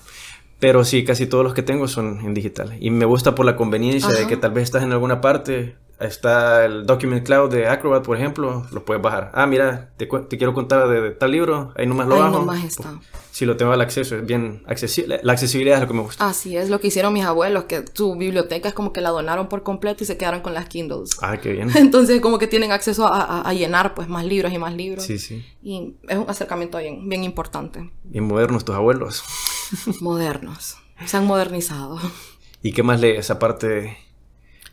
Pero 0.59 0.83
sí, 0.83 1.03
casi 1.05 1.27
todos 1.27 1.43
los 1.43 1.53
que 1.53 1.61
tengo 1.61 1.87
son 1.87 2.19
en 2.25 2.33
digital. 2.33 2.75
Y 2.79 2.89
me 2.89 3.05
gusta 3.05 3.35
por 3.35 3.45
la 3.45 3.55
conveniencia 3.55 4.09
de 4.11 4.25
que 4.27 4.37
tal 4.37 4.51
vez 4.51 4.63
estás 4.63 4.81
en 4.83 4.91
alguna 4.91 5.21
parte, 5.21 5.75
está 5.99 6.65
el 6.65 6.85
Document 6.85 7.25
Cloud 7.25 7.49
de 7.51 7.67
Acrobat, 7.67 8.03
por 8.03 8.17
ejemplo, 8.17 8.65
lo 8.71 8.85
puedes 8.85 9.01
bajar. 9.01 9.31
Ah, 9.33 9.45
mira, 9.47 9.89
te, 9.97 10.05
te 10.05 10.37
quiero 10.37 10.53
contar 10.53 10.87
de, 10.87 11.01
de 11.01 11.11
tal 11.11 11.31
libro, 11.31 11.73
ahí 11.75 11.85
nomás 11.87 12.07
lo 12.07 12.15
Ahí 12.15 12.21
bajo. 12.21 12.39
nomás 12.39 12.63
está. 12.63 12.99
Si 13.31 13.45
lo 13.45 13.55
tengo 13.55 13.71
al 13.71 13.81
acceso, 13.81 14.15
es 14.15 14.25
bien 14.25 14.63
accesible. 14.65 15.19
La 15.21 15.33
accesibilidad 15.33 15.77
es 15.77 15.81
lo 15.83 15.87
que 15.87 15.93
me 15.93 16.01
gusta. 16.01 16.27
Así 16.27 16.57
es 16.57 16.69
lo 16.71 16.79
que 16.79 16.87
hicieron 16.87 17.13
mis 17.13 17.23
abuelos, 17.23 17.65
que 17.65 17.85
su 17.93 18.15
biblioteca 18.15 18.69
es 18.69 18.73
como 18.73 18.91
que 18.93 18.99
la 19.01 19.09
donaron 19.11 19.47
por 19.47 19.61
completo 19.61 20.03
y 20.03 20.07
se 20.07 20.17
quedaron 20.17 20.41
con 20.41 20.55
las 20.55 20.65
Kindles. 20.67 21.11
Ah, 21.21 21.37
qué 21.37 21.51
bien. 21.51 21.69
Entonces 21.75 22.19
como 22.19 22.39
que 22.39 22.47
tienen 22.47 22.71
acceso 22.71 23.05
a, 23.05 23.21
a- 23.21 23.41
a 23.47 23.53
llenar 23.53 23.93
pues 23.93 24.07
más 24.07 24.25
libros 24.25 24.51
y 24.53 24.57
más 24.57 24.73
libros. 24.73 25.03
Sí, 25.03 25.19
sí. 25.19 25.45
Y 25.61 25.97
es 26.07 26.17
un 26.17 26.27
acercamiento 26.27 26.79
bien, 26.79 27.07
bien 27.07 27.23
importante. 27.23 27.91
Bien 28.05 28.23
modernos 28.23 28.65
tus 28.65 28.75
abuelos. 28.75 29.23
Modernos. 30.01 30.77
Se 31.05 31.17
han 31.17 31.25
modernizado. 31.25 31.99
¿Y 32.63 32.71
qué 32.71 32.81
más 32.83 32.99
lees 32.99 33.29
aparte 33.29 33.97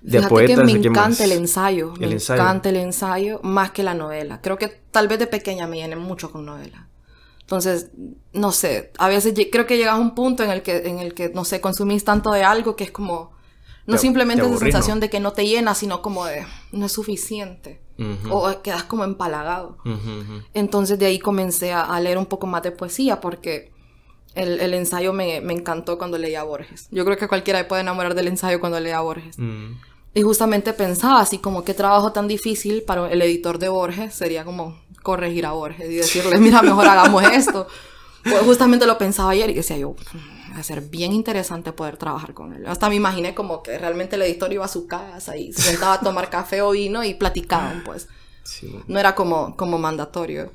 de, 0.04 0.10
de 0.10 0.18
Fíjate 0.18 0.28
poetas? 0.28 0.56
que 0.56 0.64
me 0.64 0.72
¿o 0.72 0.80
qué 0.80 0.88
encanta 0.88 1.08
más? 1.10 1.20
el 1.20 1.32
ensayo. 1.32 1.94
El 2.00 2.08
me 2.08 2.12
ensayo. 2.12 2.42
encanta 2.42 2.68
el 2.68 2.76
ensayo 2.76 3.40
más 3.42 3.70
que 3.72 3.82
la 3.82 3.94
novela. 3.94 4.40
Creo 4.42 4.58
que 4.58 4.68
tal 4.68 5.08
vez 5.08 5.18
de 5.18 5.26
pequeña 5.26 5.66
me 5.66 5.78
llené 5.78 5.96
mucho 5.96 6.30
con 6.30 6.44
novela. 6.44 6.88
Entonces, 7.40 7.90
no 8.32 8.52
sé, 8.52 8.92
a 8.98 9.08
veces 9.08 9.34
creo 9.52 9.66
que 9.66 9.76
llegas 9.76 9.94
a 9.94 9.98
un 9.98 10.14
punto 10.14 10.42
en 10.42 10.50
el 10.50 10.62
que, 10.62 10.78
en 10.88 10.98
el 10.98 11.12
que 11.14 11.28
no 11.30 11.44
sé, 11.44 11.60
consumís 11.60 12.04
tanto 12.04 12.32
de 12.32 12.42
algo 12.42 12.74
que 12.76 12.84
es 12.84 12.90
como, 12.90 13.32
no 13.86 13.96
Te- 13.96 13.98
simplemente 13.98 14.42
te 14.42 14.46
esa 14.46 14.54
aburrís, 14.54 14.72
sensación 14.72 14.98
¿no? 14.98 15.00
de 15.02 15.10
que 15.10 15.20
no 15.20 15.32
te 15.32 15.46
llena, 15.46 15.74
sino 15.74 16.00
como 16.00 16.24
de, 16.26 16.46
no 16.72 16.86
es 16.86 16.92
suficiente. 16.92 17.80
Ujú, 17.98 18.32
O 18.34 18.62
quedas 18.62 18.84
como 18.84 19.04
empalagado. 19.04 19.76
ujú, 19.84 19.92
ujú. 19.92 20.42
Entonces 20.54 20.98
de 20.98 21.06
ahí 21.06 21.18
comencé 21.18 21.72
a, 21.72 21.82
a 21.82 22.00
leer 22.00 22.18
un 22.18 22.26
poco 22.26 22.46
más 22.46 22.62
de 22.62 22.72
poesía 22.72 23.20
porque 23.20 23.70
el, 24.34 24.60
el 24.60 24.74
ensayo 24.74 25.12
me, 25.12 25.40
me 25.40 25.52
encantó 25.52 25.98
cuando 25.98 26.18
leía 26.18 26.40
a 26.40 26.44
Borges. 26.44 26.88
Yo 26.90 27.04
creo 27.04 27.16
que 27.18 27.28
cualquiera 27.28 27.68
puede 27.68 27.82
enamorar 27.82 28.14
del 28.14 28.28
ensayo 28.28 28.58
cuando 28.58 28.80
lee 28.80 28.90
a 28.90 29.00
Borges. 29.00 29.36
Y 30.14 30.22
justamente 30.22 30.72
pensaba 30.72 31.20
así 31.20 31.38
como 31.38 31.64
qué 31.64 31.74
trabajo 31.74 32.12
tan 32.12 32.28
difícil 32.28 32.82
para 32.82 33.10
el 33.10 33.20
editor 33.22 33.58
de 33.58 33.68
Borges 33.68 34.14
sería 34.14 34.44
como 34.44 34.78
corregir 35.02 35.44
a 35.44 35.52
Borges 35.52 35.90
y 35.90 35.96
decirle, 35.96 36.38
mira, 36.38 36.62
mejor 36.62 36.86
hagamos 36.86 37.22
esto. 37.24 37.66
Pues 38.22 38.40
justamente 38.42 38.86
lo 38.86 38.96
pensaba 38.96 39.30
ayer 39.30 39.50
y 39.50 39.54
decía 39.54 39.76
yo, 39.76 39.90
"Mm, 39.90 40.54
va 40.54 40.60
a 40.60 40.62
ser 40.62 40.80
bien 40.82 41.12
interesante 41.12 41.72
poder 41.72 41.96
trabajar 41.98 42.32
con 42.32 42.54
él. 42.54 42.64
Hasta 42.66 42.88
me 42.88 42.94
imaginé 42.94 43.34
como 43.34 43.62
que 43.62 43.76
realmente 43.76 44.16
el 44.16 44.22
editor 44.22 44.52
iba 44.52 44.64
a 44.64 44.68
su 44.68 44.86
casa 44.86 45.36
y 45.36 45.52
se 45.52 45.62
sentaba 45.62 45.94
a 45.94 46.00
tomar 46.00 46.30
café 46.30 46.62
o 46.62 46.70
vino 46.70 47.02
y 47.04 47.14
platicaban, 47.14 47.82
pues. 47.84 48.08
Sí. 48.44 48.74
No 48.86 48.98
era 49.00 49.14
como, 49.14 49.56
como 49.56 49.78
mandatorio. 49.78 50.52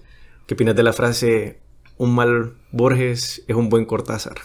¿Qué 0.48 0.54
opinas 0.56 0.75
de 0.75 0.84
la 0.84 0.94
frase 0.94 1.60
un 1.98 2.16
mal 2.16 2.56
Borges 2.72 3.44
es 3.48 3.56
un 3.56 3.70
buen 3.70 3.86
Cortázar? 3.86 4.36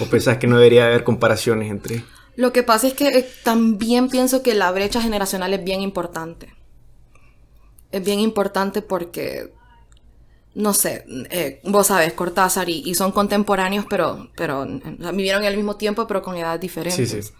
¿O 0.00 0.06
pensás 0.06 0.38
que 0.38 0.46
no 0.46 0.56
debería 0.56 0.86
haber 0.86 1.04
comparaciones 1.04 1.70
entre... 1.70 2.02
Lo 2.36 2.52
que 2.52 2.62
pasa 2.62 2.88
es 2.88 2.94
que 2.94 3.08
eh, 3.08 3.30
también 3.44 4.08
pienso 4.08 4.42
que 4.42 4.54
la 4.54 4.70
brecha 4.72 5.00
generacional 5.02 5.54
es 5.54 5.64
bien 5.64 5.80
importante. 5.82 6.52
Es 7.90 8.02
bien 8.04 8.20
importante 8.20 8.80
porque, 8.82 9.52
no 10.54 10.74
sé, 10.74 11.04
eh, 11.30 11.60
vos 11.64 11.86
sabes, 11.88 12.12
Cortázar 12.12 12.68
y, 12.68 12.82
y 12.84 12.94
son 12.94 13.12
contemporáneos, 13.12 13.86
pero, 13.88 14.28
pero 14.36 14.62
o 14.62 14.66
sea, 15.00 15.12
vivieron 15.12 15.44
al 15.44 15.56
mismo 15.56 15.76
tiempo, 15.76 16.06
pero 16.06 16.22
con 16.22 16.36
edades 16.36 16.60
diferentes. 16.60 17.08
Sí, 17.10 17.22
sí. 17.22 17.32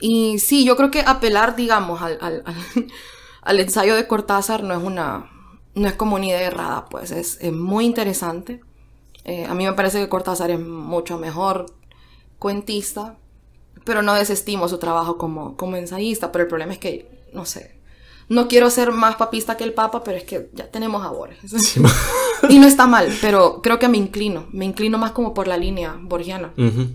Y 0.00 0.38
sí, 0.38 0.64
yo 0.64 0.76
creo 0.76 0.90
que 0.90 1.00
apelar, 1.02 1.56
digamos, 1.56 2.02
al, 2.02 2.18
al, 2.20 2.42
al- 2.46 2.56
al 3.42 3.60
ensayo 3.60 3.96
de 3.96 4.06
Cortázar 4.06 4.62
no 4.64 4.74
es 4.74 4.82
una, 4.82 5.30
no 5.74 5.88
es 5.88 5.94
como 5.94 6.16
una 6.16 6.26
idea 6.26 6.42
errada, 6.42 6.86
pues 6.86 7.10
es, 7.10 7.38
es 7.40 7.52
muy 7.52 7.84
interesante. 7.86 8.60
Eh, 9.24 9.46
a 9.46 9.54
mí 9.54 9.64
me 9.66 9.72
parece 9.74 10.00
que 10.00 10.08
Cortázar 10.08 10.50
es 10.50 10.60
mucho 10.60 11.18
mejor 11.18 11.66
cuentista, 12.38 13.18
pero 13.84 14.02
no 14.02 14.14
desestimo 14.14 14.68
su 14.68 14.78
trabajo 14.78 15.18
como, 15.18 15.56
como 15.56 15.76
ensayista, 15.76 16.32
pero 16.32 16.44
el 16.44 16.48
problema 16.48 16.72
es 16.72 16.78
que, 16.78 17.08
no 17.32 17.44
sé, 17.44 17.78
no 18.28 18.46
quiero 18.48 18.70
ser 18.70 18.92
más 18.92 19.16
papista 19.16 19.56
que 19.56 19.64
el 19.64 19.72
Papa, 19.72 20.04
pero 20.04 20.18
es 20.18 20.24
que 20.24 20.50
ya 20.52 20.70
tenemos 20.70 21.04
a 21.04 21.10
Borges. 21.10 21.76
y 22.48 22.58
no 22.58 22.66
está 22.66 22.86
mal, 22.86 23.12
pero 23.20 23.62
creo 23.62 23.78
que 23.78 23.88
me 23.88 23.96
inclino, 23.96 24.46
me 24.52 24.64
inclino 24.64 24.98
más 24.98 25.12
como 25.12 25.34
por 25.34 25.48
la 25.48 25.56
línea 25.56 25.98
borgiana 26.00 26.52
Ujú. 26.56 26.88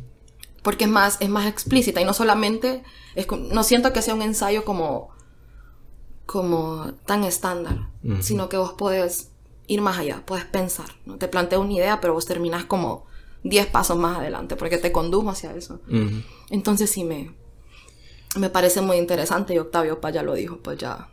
porque 0.61 0.85
es 0.85 0.89
más, 0.89 1.17
es 1.19 1.29
más 1.29 1.47
explícita 1.47 2.01
y 2.01 2.05
no 2.05 2.13
solamente, 2.13 2.83
es, 3.15 3.27
no 3.31 3.63
siento 3.63 3.91
que 3.93 4.01
sea 4.01 4.13
un 4.13 4.21
ensayo 4.21 4.63
como, 4.63 5.09
como 6.25 6.93
tan 7.05 7.23
estándar, 7.23 7.89
sino 8.21 8.49
que 8.49 8.57
vos 8.57 8.73
podés 8.73 9.31
ir 9.67 9.81
más 9.81 9.97
allá, 9.97 10.23
puedes 10.25 10.45
pensar, 10.45 10.87
¿no? 11.05 11.17
Te 11.17 11.27
planteo 11.27 11.61
una 11.61 11.73
idea, 11.73 12.01
pero 12.01 12.13
vos 12.13 12.25
terminás 12.25 12.65
como 12.65 13.05
10 13.43 13.67
pasos 13.67 13.97
más 13.97 14.17
adelante, 14.19 14.55
porque 14.55 14.77
te 14.77 14.91
condujo 14.91 15.29
hacia 15.29 15.53
eso. 15.55 15.81
Entonces 16.49 16.89
sí 16.89 17.03
me, 17.03 17.31
me 18.37 18.49
parece 18.49 18.81
muy 18.81 18.97
interesante 18.97 19.53
y 19.53 19.59
Octavio 19.59 20.01
Paz 20.01 20.13
ya 20.13 20.23
lo 20.23 20.33
dijo, 20.33 20.57
pues 20.57 20.77
ya, 20.77 21.09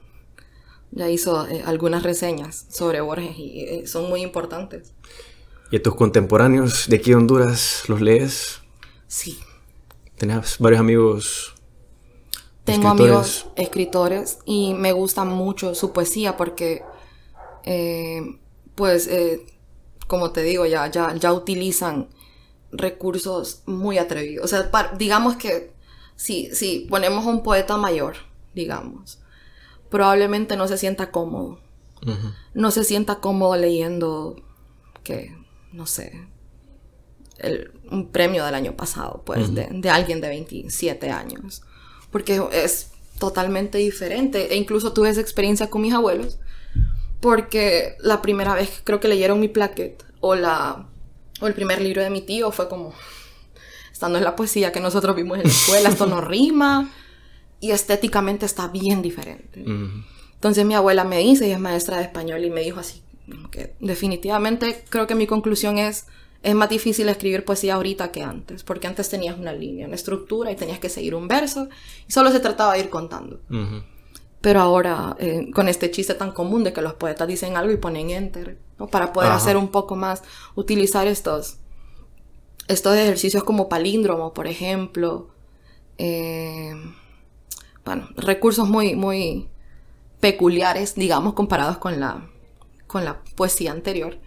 ya 0.93 1.09
hizo 1.09 1.47
eh, 1.49 1.63
algunas 1.67 2.03
reseñas 2.03 2.67
sobre 2.71 3.01
Borges 3.01 3.37
y 3.37 3.61
eh, 3.63 3.87
son 3.87 4.09
muy 4.09 4.23
importantes. 4.23 4.95
¿Y 5.71 5.77
a 5.77 5.83
tus 5.83 5.95
contemporáneos 5.95 6.89
de 6.89 6.97
aquí 6.97 7.11
de 7.11 7.17
Honduras 7.17 7.85
los 7.89 8.01
lees? 8.01 8.61
Sí, 9.07 9.39
¿Tenés 10.17 10.59
varios 10.59 10.81
amigos? 10.81 11.55
Tengo 12.65 12.89
escritores? 12.89 13.01
amigos 13.01 13.47
escritores 13.57 14.39
y 14.45 14.75
me 14.75 14.93
gusta 14.93 15.25
mucho 15.25 15.75
su 15.75 15.93
poesía 15.93 16.37
porque, 16.37 16.83
eh, 17.65 18.39
pues, 18.75 19.09
como 20.07 20.31
te 20.31 20.43
digo, 20.43 20.67
ya, 20.67 20.89
ya, 20.89 21.15
ya 21.15 21.33
utilizan 21.33 22.09
recursos 22.73 23.62
muy 23.67 23.99
atrevidos. 23.99 24.45
O 24.45 24.49
sea, 24.49 24.71
digamos 24.97 25.37
que 25.37 25.73
si, 26.17 26.55
si 26.55 26.87
ponemos 26.91 27.27
a 27.27 27.31
un 27.31 27.43
poeta 27.43 27.77
mayor, 27.77 28.17
digamos, 28.55 29.19
probablemente 29.89 30.57
no 30.57 30.69
se 30.69 30.79
sienta 30.79 31.11
cómodo. 31.11 31.61
No 32.55 32.71
se 32.71 32.85
sienta 32.85 33.17
cómodo 33.21 33.57
leyendo 33.57 34.37
que, 35.05 35.37
no 35.73 35.85
sé, 35.87 36.27
el- 37.39 37.73
un 37.91 38.09
premio 38.09 38.45
del 38.45 38.55
año 38.55 38.77
pasado, 38.77 39.23
pues, 39.27 39.55
de, 39.55 39.69
de 39.71 39.91
alguien 39.91 40.21
de 40.21 40.29
27 40.29 41.11
años. 41.11 41.62
Porque 42.11 42.41
es 42.53 42.91
totalmente 43.19 43.79
diferente. 43.79 44.53
E 44.53 44.57
incluso 44.57 44.93
tuve 44.93 45.11
esa 45.11 45.21
experiencia 45.21 45.69
con 45.71 45.83
mis 45.83 45.93
abuelos. 45.95 46.39
Porque 47.21 47.97
la 48.00 48.23
primera 48.23 48.55
vez 48.55 48.81
creo 48.85 48.99
que 49.00 49.09
leyeron 49.09 49.41
mi 49.41 49.49
plaquette 49.49 50.05
o, 50.21 50.35
la, 50.35 50.87
o 51.40 51.47
el 51.47 51.54
primer 51.54 51.80
libro 51.80 52.02
de 52.02 52.11
mi 52.11 52.20
tío 52.20 52.50
fue 52.52 52.68
como, 52.68 52.92
esta 53.92 54.09
no 54.09 54.16
es 54.16 54.23
la 54.23 54.37
poesía 54.37 54.73
que 54.73 54.80
nosotros 54.80 55.16
vimos 55.16 55.38
en 55.38 55.44
la 55.44 55.50
escuela, 55.50 55.88
esto 55.88 56.06
no 56.06 56.20
rima 56.20 56.90
y 57.61 57.73
estéticamente 57.73 58.47
está 58.47 58.68
bien 58.68 59.02
diferente. 59.02 59.64
Entonces 60.35 60.64
mi 60.64 60.75
abuela 60.75 61.04
me 61.04 61.18
dice, 61.18 61.47
ella 61.47 61.56
es 61.56 61.61
maestra 61.61 61.99
de 61.99 62.04
español, 62.04 62.44
y 62.44 62.50
me 62.50 62.62
dijo 62.62 62.80
así, 62.80 63.02
que 63.50 63.75
definitivamente 63.80 64.85
creo 64.88 65.06
que 65.06 65.14
mi 65.14 65.26
conclusión 65.26 65.76
es, 65.76 66.06
es 66.42 66.54
más 66.54 66.70
difícil 66.70 67.09
escribir 67.09 67.44
poesía 67.44 67.75
ahorita 67.75 68.11
que 68.11 68.23
antes, 68.23 68.64
porque 68.64 68.87
antes 68.87 69.11
tenías 69.11 69.38
una 69.38 69.52
línea, 69.52 69.87
una 69.87 69.97
estructura 69.97 70.50
y 70.50 70.56
tenías 70.56 70.78
que 70.78 70.88
seguir 70.88 71.14
un 71.14 71.28
verso 71.28 71.68
y 72.09 72.12
solo 72.12 72.30
se 72.32 72.40
trataba 72.40 72.73
de 72.75 72.80
ir 72.80 72.88
contando. 72.88 73.40
Pero 74.40 74.61
ahora, 74.61 75.16
eh, 75.18 75.50
con 75.54 75.68
este 75.68 75.90
chiste 75.90 76.14
tan 76.14 76.32
común 76.32 76.64
de 76.64 76.73
que 76.73 76.80
los 76.80 76.94
poetas 76.94 77.28
dicen 77.28 77.56
algo 77.56 77.73
y 77.73 77.76
ponen 77.76 78.11
enter, 78.11 78.59
¿no? 78.78 78.87
para 78.87 79.12
poder 79.12 79.30
Ajá. 79.30 79.37
hacer 79.37 79.56
un 79.56 79.68
poco 79.68 79.97
más, 79.97 80.23
utilizar 80.54 81.06
estos, 81.06 81.59
estos 82.68 82.97
ejercicios 82.97 83.44
como 83.44 83.68
palíndromo, 83.68 84.32
por 84.32 84.47
ejemplo, 84.47 85.28
eh, 85.99 86.73
bueno, 87.85 88.09
recursos 88.16 88.68
muy, 88.68 88.97
muy 88.97 89.49
peculiares, 90.20 90.94
digamos, 90.94 91.35
comparados 91.35 91.76
con 91.78 92.00
la, 92.00 92.26
con 92.87 93.04
la 93.04 93.23
poesía 93.37 93.73
anterior. 93.73 94.18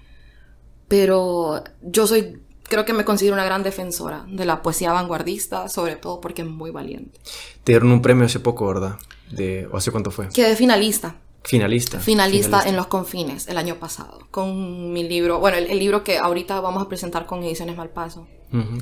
Pero 0.87 1.63
yo 1.81 2.05
soy 2.05 2.39
creo 2.73 2.85
que 2.85 2.93
me 2.93 3.05
considero 3.05 3.35
una 3.35 3.45
gran 3.45 3.61
defensora 3.61 4.25
de 4.27 4.45
la 4.45 4.61
poesía 4.61 4.91
vanguardista, 4.91 5.69
sobre 5.69 5.95
todo 5.95 6.19
porque 6.19 6.41
es 6.41 6.47
muy 6.47 6.71
valiente. 6.71 7.19
Te 7.63 7.73
dieron 7.73 7.91
un 7.91 8.01
premio 8.01 8.25
hace 8.25 8.39
poco, 8.39 8.67
¿verdad? 8.67 8.97
De, 9.31 9.67
¿O 9.71 9.77
hace 9.77 9.91
cuánto 9.91 10.11
fue? 10.11 10.29
Quedé 10.29 10.55
finalista. 10.55 11.15
Finalista. 11.43 11.99
Finalista, 11.99 12.63
en 12.65 12.77
Los 12.77 12.87
Confines 12.87 13.47
el 13.47 13.57
año 13.57 13.75
pasado, 13.75 14.19
con 14.31 14.93
mi 14.93 15.03
libro, 15.03 15.39
bueno, 15.39 15.57
el, 15.57 15.77
libro 15.77 16.03
que 16.03 16.17
ahorita 16.17 16.61
vamos 16.61 16.81
a 16.81 16.87
presentar 16.87 17.25
con 17.25 17.43
Ediciones 17.43 17.75
Malpaso. 17.75 18.27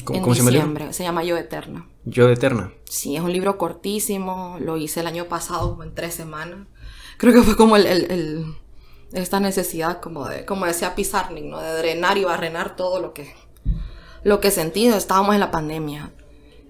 ¿Cómo, 0.04 0.36
se 0.36 0.52
llama? 0.52 0.94
Se 0.94 1.04
llama 1.04 1.24
Yo 1.24 1.38
Eterna. 1.38 1.88
Yo 2.06 2.30
Eterna. 2.30 2.74
Sí, 2.86 3.16
es 3.16 3.22
un 3.22 3.32
libro 3.32 3.58
cortísimo, 3.58 4.58
lo 4.60 4.78
hice 4.78 5.00
el 5.00 5.08
año 5.08 5.26
pasado, 5.26 5.82
en 5.82 5.96
tres 5.96 6.14
semanas. 6.14 6.68
Creo 7.18 7.34
que 7.34 7.42
fue 7.42 7.56
como 7.56 7.78
el, 7.78 8.54
esta 9.14 9.40
necesidad, 9.40 10.00
como, 10.00 10.28
de, 10.28 10.46
como 10.46 10.66
decía 10.66 10.94
Pizarnik, 10.94 11.46
¿no? 11.46 11.60
de 11.60 11.74
drenar 11.78 12.18
y 12.18 12.26
barrenar 12.26 12.76
todo 12.76 13.02
lo 13.02 13.14
que, 13.14 13.34
lo 14.24 14.40
que 14.40 14.52
sentido. 14.52 14.98
Estábamos 14.98 15.34
en 15.34 15.40
la 15.40 15.52
pandemia. 15.52 16.12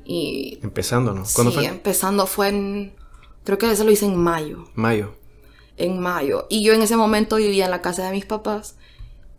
Y, 0.05 0.59
empezando, 0.61 1.13
¿no? 1.13 1.23
¿Cuándo 1.33 1.59
sí, 1.59 1.65
empezando 1.65 2.27
fue 2.27 2.49
en, 2.49 2.93
creo 3.43 3.57
que 3.57 3.71
eso 3.71 3.83
lo 3.83 3.91
hice 3.91 4.05
en 4.05 4.17
mayo. 4.17 4.65
Mayo 4.75 5.15
en 5.81 5.99
mayo. 5.99 6.47
Y 6.49 6.63
yo 6.63 6.73
en 6.73 6.81
ese 6.81 6.95
momento 6.95 7.37
vivía 7.37 7.65
en 7.65 7.71
la 7.71 7.81
casa 7.81 8.05
de 8.05 8.11
mis 8.11 8.25
papás 8.25 8.75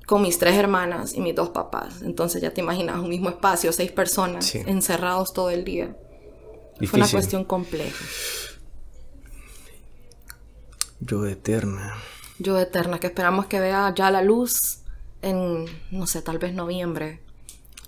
con 0.07 0.23
mis 0.23 0.39
tres 0.39 0.57
hermanas 0.57 1.15
y 1.15 1.21
mis 1.21 1.35
dos 1.35 1.51
papás. 1.51 2.03
Entonces 2.03 2.43
ya 2.43 2.53
te 2.53 2.61
imaginas, 2.61 2.99
un 2.99 3.09
mismo 3.09 3.29
espacio, 3.29 3.73
seis 3.73 3.93
personas 3.93 4.55
encerrados 4.55 5.33
todo 5.33 5.51
el 5.51 5.65
día. 5.65 5.97
Fue 6.87 6.99
una 6.99 7.09
cuestión 7.09 7.45
compleja. 7.45 8.05
Yo 11.01 11.27
eterna. 11.27 11.95
Yo 12.39 12.59
eterna, 12.59 12.99
que 12.99 13.07
esperamos 13.09 13.47
que 13.47 13.61
vea 13.61 13.93
ya 13.95 14.11
la 14.11 14.23
luz 14.23 14.81
en, 15.21 15.67
no 15.91 16.07
sé, 16.07 16.23
tal 16.23 16.39
vez 16.39 16.55
noviembre. 16.55 17.21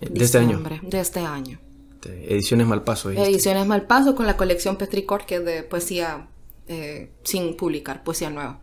De 0.00 0.24
este 0.24 0.38
año. 0.38 0.62
De 0.82 1.00
este 1.00 1.20
año. 1.20 1.60
Ediciones 2.06 2.66
Malpaso. 2.66 3.10
Ediciones 3.10 3.66
Malpaso 3.66 4.14
con 4.14 4.26
la 4.26 4.36
colección 4.36 4.76
Petricor, 4.76 5.26
que 5.26 5.36
es 5.36 5.44
de 5.44 5.62
poesía 5.62 6.28
eh, 6.66 7.10
sin 7.24 7.56
publicar 7.56 8.04
poesía 8.04 8.30
nueva. 8.30 8.60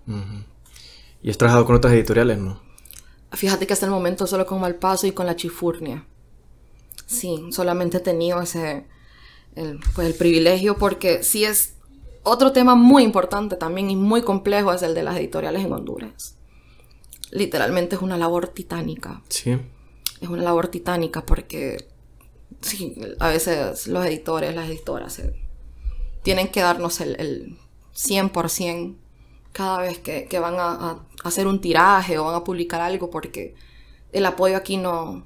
¿Y 1.21 1.29
has 1.29 1.37
trabajado 1.37 1.65
con 1.65 1.75
otras 1.75 1.93
editoriales, 1.93 2.39
no? 2.39 2.59
Fíjate 3.31 3.67
que 3.67 3.73
hasta 3.73 3.85
el 3.85 3.91
momento 3.91 4.27
solo 4.27 4.45
con 4.45 4.59
Malpaso 4.59 5.07
y 5.07 5.11
con 5.11 5.25
la 5.25 5.35
Chifurnia. 5.35 6.05
Sí, 7.05 7.47
solamente 7.51 7.97
he 7.97 8.01
tenido 8.01 8.41
ese, 8.41 8.85
el, 9.55 9.79
pues 9.95 10.07
el 10.07 10.13
privilegio 10.15 10.77
porque 10.77 11.23
sí 11.23 11.45
es 11.45 11.75
otro 12.23 12.51
tema 12.51 12.75
muy 12.75 13.03
importante 13.03 13.55
también 13.55 13.89
y 13.89 13.95
muy 13.95 14.21
complejo 14.21 14.73
es 14.73 14.81
el 14.81 14.93
de 14.93 15.03
las 15.03 15.17
editoriales 15.17 15.63
en 15.63 15.73
Honduras. 15.73 16.35
Literalmente 17.31 17.95
es 17.95 18.01
una 18.01 18.17
labor 18.17 18.49
titánica. 18.49 19.21
Sí. 19.29 19.57
Es 20.19 20.29
una 20.29 20.43
labor 20.43 20.67
titánica 20.67 21.25
porque 21.25 21.87
sí, 22.61 22.95
a 23.19 23.29
veces 23.29 23.87
los 23.87 24.05
editores, 24.05 24.55
las 24.55 24.69
editoras 24.69 25.19
eh, 25.19 25.33
tienen 26.23 26.49
que 26.49 26.61
darnos 26.61 27.01
el 27.01 27.57
100% 27.95 28.95
cada 29.51 29.81
vez 29.81 29.99
que, 29.99 30.39
van 30.39 30.55
a, 30.57 30.99
hacer 31.23 31.47
un 31.47 31.59
tiraje 31.59 32.17
o 32.17 32.25
van 32.25 32.35
a 32.35 32.43
publicar 32.43 32.81
algo 32.81 33.09
porque 33.09 33.55
el 34.11 34.25
apoyo 34.25 34.57
aquí 34.57 34.77
no... 34.77 35.25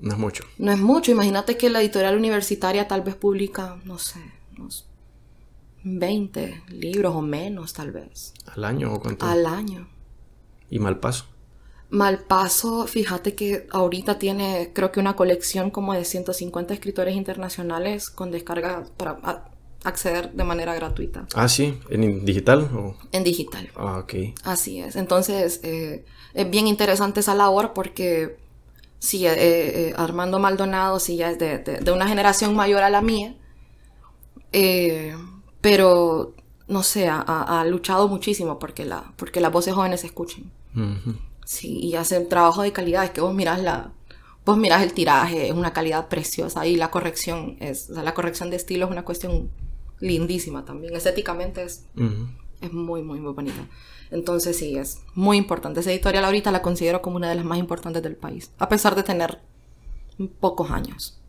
No 0.00 0.12
es 0.12 0.18
mucho. 0.18 0.44
No 0.56 0.72
es 0.72 0.78
mucho. 0.78 1.12
Imagínate 1.12 1.56
que 1.58 1.68
la 1.68 1.80
editorial 1.80 2.16
universitaria 2.16 2.88
tal 2.88 3.02
vez 3.02 3.16
publica, 3.16 3.78
no 3.84 3.98
sé, 3.98 4.20
unos 4.56 4.88
20 5.82 6.62
libros 6.68 7.14
o 7.14 7.20
menos 7.20 7.74
tal 7.74 7.92
vez. 7.92 8.32
¿Al 8.46 8.64
año 8.64 8.94
o 8.94 9.00
cuánto? 9.00 9.26
Al 9.26 9.44
año. 9.44 9.88
¿Y 10.70 10.78
Malpaso? 10.78 11.26
Malpaso, 11.90 12.86
fíjate 12.86 13.34
que 13.34 13.66
ahorita 13.70 14.18
tiene 14.18 14.70
creo 14.72 14.92
que 14.92 15.00
una 15.00 15.16
colección 15.16 15.70
como 15.70 15.92
de 15.92 16.04
150 16.04 16.72
escritores 16.72 17.16
internacionales 17.16 18.10
con 18.10 18.30
descarga 18.30 18.84
para 18.96 19.50
acceder 19.82 20.32
de 20.32 20.44
manera 20.44 20.74
gratuita. 20.74 21.26
Ah, 21.34 21.48
sí, 21.48 21.80
¿en 21.88 22.24
digital? 22.24 22.70
O? 22.74 22.96
En 23.12 23.24
digital. 23.24 23.70
Ah, 23.76 23.98
ok. 23.98 24.14
Así 24.44 24.80
es. 24.80 24.94
Entonces, 24.94 25.60
eh, 25.62 26.04
es 26.34 26.50
bien 26.50 26.66
interesante 26.66 27.20
esa 27.20 27.34
labor 27.34 27.72
porque 27.72 28.36
sí, 28.98 29.26
eh, 29.26 29.32
eh, 29.36 29.94
Armando 29.96 30.38
Maldonado 30.38 31.00
sí 31.00 31.16
ya 31.16 31.30
es 31.30 31.38
de, 31.38 31.92
una 31.92 32.06
generación 32.06 32.54
mayor 32.54 32.82
a 32.82 32.90
la 32.90 33.00
mía, 33.00 33.34
pero 35.60 36.34
no 36.68 36.82
sé, 36.84 37.08
ha, 37.08 37.64
luchado 37.66 38.06
muchísimo 38.06 38.58
porque, 38.60 38.84
la, 38.84 39.12
porque 39.16 39.40
las 39.40 39.50
voces 39.50 39.74
jóvenes 39.74 40.02
se 40.02 40.06
escuchen. 40.06 40.52
Sí, 41.50 41.80
y 41.82 41.96
hace 41.96 42.16
un 42.16 42.28
trabajo 42.28 42.62
de 42.62 42.70
calidad, 42.70 43.02
es 43.02 43.10
que 43.10 43.20
vos 43.20 43.34
mirás 43.34 43.60
la... 43.60 43.92
Vos 44.46 44.56
mirás 44.56 44.84
el 44.84 44.92
tiraje, 44.92 45.48
es 45.48 45.52
una 45.52 45.72
calidad 45.72 46.06
preciosa 46.06 46.64
y 46.64 46.76
la 46.76 46.92
corrección 46.92 47.56
es, 47.58 47.88
la 47.88 48.14
corrección 48.14 48.50
de 48.50 48.56
estilo 48.56 48.86
es 48.86 48.92
una 48.92 49.04
cuestión 49.04 49.50
lindísima 49.98 50.64
también. 50.64 50.94
Estéticamente 50.94 51.64
es, 51.64 51.86
es 52.60 52.72
muy, 52.72 53.02
muy, 53.02 53.18
muy 53.18 53.32
bonita. 53.32 53.66
Entonces 54.12 54.58
sí, 54.58 54.78
es 54.78 55.00
muy 55.16 55.38
importante. 55.38 55.80
Esa 55.80 55.90
editorial 55.90 56.24
ahorita 56.24 56.52
la 56.52 56.62
considero 56.62 57.02
como 57.02 57.16
una 57.16 57.28
de 57.28 57.34
las 57.34 57.44
más 57.44 57.58
importantes 57.58 58.00
del 58.00 58.14
país, 58.14 58.52
a 58.58 58.68
pesar 58.68 58.94
de 58.94 59.02
tener 59.02 59.40
pocos 60.38 60.70
años. 60.70 61.20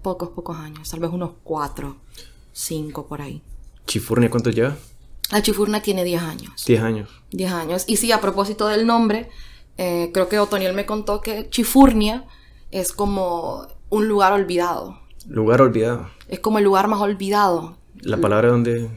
Pocos, 0.00 0.28
pocos 0.28 0.58
años. 0.58 0.88
Tal 0.88 1.00
vez 1.00 1.10
unos 1.10 1.32
cuatro, 1.42 1.96
cinco 2.52 3.08
por 3.08 3.20
ahí. 3.20 3.42
¿Chifurnia 3.84 4.30
cuánto 4.30 4.50
lleva? 4.50 4.76
La 5.30 5.42
Chifurnia 5.42 5.80
tiene 5.80 6.04
10 6.04 6.22
años. 6.22 6.64
10 6.66 6.82
años. 6.82 7.08
10 7.30 7.52
años. 7.52 7.84
Y 7.86 7.96
sí, 7.96 8.10
a 8.12 8.20
propósito 8.20 8.66
del 8.66 8.86
nombre, 8.86 9.28
eh, 9.78 10.10
creo 10.12 10.28
que 10.28 10.38
Otoniel 10.38 10.74
me 10.74 10.86
contó 10.86 11.20
que 11.20 11.48
Chifurnia 11.50 12.24
es 12.70 12.92
como 12.92 13.68
un 13.88 14.08
lugar 14.08 14.32
olvidado. 14.32 14.98
Lugar 15.28 15.62
olvidado. 15.62 16.10
Es 16.28 16.40
como 16.40 16.58
el 16.58 16.64
lugar 16.64 16.88
más 16.88 17.00
olvidado 17.00 17.76
¿La 18.02 18.16
palabra 18.16 18.48
donde...? 18.48 18.88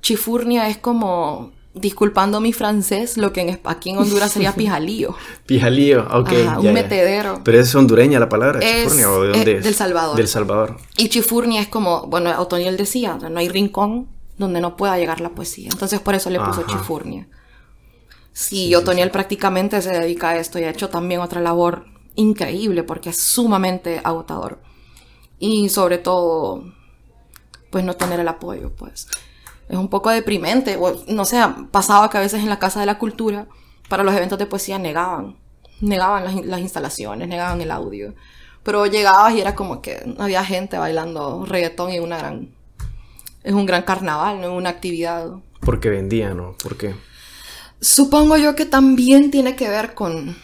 Chifurnia 0.00 0.68
es 0.68 0.78
como, 0.78 1.52
disculpando 1.74 2.40
mi 2.40 2.52
francés, 2.52 3.16
lo 3.16 3.32
que 3.32 3.42
en, 3.42 3.60
aquí 3.64 3.90
en 3.90 3.98
Honduras 3.98 4.32
sería 4.32 4.52
pijalío. 4.56 5.14
pijalío, 5.46 6.06
ok. 6.12 6.32
un 6.58 6.72
metedero. 6.72 7.40
Pero 7.44 7.60
es 7.60 7.72
hondureña 7.74 8.18
la 8.18 8.28
palabra, 8.28 8.60
chifurnia, 8.60 9.10
¿o 9.10 9.22
de 9.22 9.28
dónde 9.28 9.58
es? 9.58 9.64
Del 9.64 9.74
Salvador. 9.74 10.16
Del 10.16 10.28
Salvador. 10.28 10.76
Y 10.96 11.08
chifurnia 11.08 11.60
es 11.60 11.68
como, 11.68 12.06
bueno, 12.06 12.32
Otoniel 12.40 12.76
decía, 12.76 13.16
no 13.16 13.38
hay 13.38 13.48
rincón 13.48 14.08
donde 14.42 14.60
no 14.60 14.76
pueda 14.76 14.98
llegar 14.98 15.20
la 15.20 15.30
poesía. 15.30 15.68
Entonces 15.72 16.00
por 16.00 16.14
eso 16.14 16.30
le 16.30 16.40
puso 16.40 16.64
chifurnia. 16.66 17.28
Sí, 18.32 18.74
Otoniel 18.74 19.10
prácticamente 19.10 19.80
se 19.82 19.90
dedica 19.90 20.30
a 20.30 20.36
esto 20.36 20.58
y 20.58 20.64
ha 20.64 20.70
hecho 20.70 20.88
también 20.88 21.20
otra 21.20 21.40
labor 21.40 21.86
increíble 22.14 22.82
porque 22.82 23.10
es 23.10 23.20
sumamente 23.20 24.00
agotador. 24.04 24.60
Y 25.38 25.68
sobre 25.68 25.98
todo 25.98 26.64
pues 27.72 27.84
no 27.84 27.94
tener 27.94 28.20
el 28.20 28.28
apoyo, 28.28 28.70
pues. 28.76 29.08
Es 29.68 29.76
un 29.78 29.88
poco 29.88 30.10
deprimente, 30.10 30.78
no 31.08 31.24
sé, 31.24 31.42
pasaba 31.70 32.10
que 32.10 32.18
a 32.18 32.20
veces 32.20 32.42
en 32.42 32.50
la 32.50 32.58
Casa 32.58 32.80
de 32.80 32.86
la 32.86 32.98
Cultura, 32.98 33.46
para 33.88 34.04
los 34.04 34.14
eventos 34.14 34.38
de 34.38 34.46
poesía 34.46 34.78
negaban, 34.78 35.38
negaban 35.80 36.24
las, 36.48 36.60
instalaciones, 36.60 37.28
negaban 37.28 37.60
el 37.60 37.70
audio. 37.70 38.14
Pero 38.62 38.86
llegabas 38.86 39.34
y 39.34 39.40
era 39.40 39.54
como 39.54 39.80
que 39.80 40.14
había 40.18 40.44
gente 40.44 40.76
bailando 40.76 41.46
reggaetón 41.46 41.92
y 41.92 41.98
una 41.98 42.18
gran, 42.18 42.54
es 43.42 43.52
un 43.52 43.66
gran 43.66 43.82
carnaval, 43.82 44.40
¿no? 44.40 44.54
Una 44.54 44.70
actividad. 44.70 45.30
Porque 45.60 45.88
vendían, 45.88 46.36
¿no? 46.36 46.56
¿Por 46.62 46.76
qué? 46.76 46.94
Supongo 47.80 48.36
yo 48.36 48.54
que 48.54 48.66
también 48.66 49.30
tiene 49.30 49.56
que 49.56 49.68
ver 49.68 49.94
con, 49.94 50.36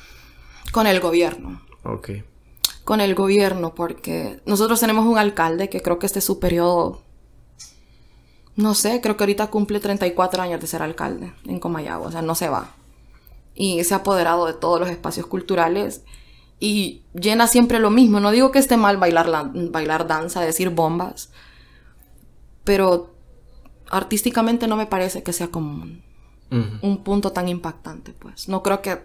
con 0.72 0.86
el 0.86 1.00
gobierno. 1.00 1.62
Ok. 1.84 2.10
Con 2.84 3.00
el 3.00 3.14
gobierno, 3.14 3.74
porque 3.74 4.40
nosotros 4.46 4.80
tenemos 4.80 5.06
un 5.06 5.18
alcalde 5.18 5.68
que 5.68 5.80
creo 5.80 5.98
que 5.98 6.06
este 6.06 6.20
es 6.20 6.24
su 6.24 6.40
periodo 6.40 7.02
no 8.58 8.74
sé, 8.74 9.00
creo 9.00 9.16
que 9.16 9.22
ahorita 9.22 9.46
cumple 9.46 9.78
34 9.78 10.42
años 10.42 10.60
de 10.60 10.66
ser 10.66 10.82
alcalde 10.82 11.32
en 11.46 11.60
Comayagua, 11.60 12.08
o 12.08 12.10
sea, 12.10 12.22
no 12.22 12.34
se 12.34 12.48
va. 12.48 12.74
Y 13.54 13.84
se 13.84 13.94
ha 13.94 13.98
apoderado 13.98 14.46
de 14.46 14.52
todos 14.52 14.80
los 14.80 14.90
espacios 14.90 15.26
culturales 15.26 16.02
y 16.58 17.04
llena 17.14 17.46
siempre 17.46 17.78
lo 17.78 17.90
mismo. 17.90 18.18
No 18.18 18.32
digo 18.32 18.50
que 18.50 18.58
esté 18.58 18.76
mal 18.76 18.96
bailar, 18.96 19.52
bailar 19.70 20.08
danza, 20.08 20.40
decir 20.40 20.70
bombas, 20.70 21.30
pero 22.68 23.14
artísticamente 23.88 24.66
no 24.66 24.76
me 24.76 24.84
parece 24.84 25.22
que 25.22 25.32
sea 25.32 25.48
como 25.48 25.86
un, 26.50 27.02
punto 27.02 27.32
tan 27.32 27.48
impactante, 27.48 28.12
pues. 28.12 28.46
No 28.46 28.62
creo 28.62 28.82
que 28.82 28.98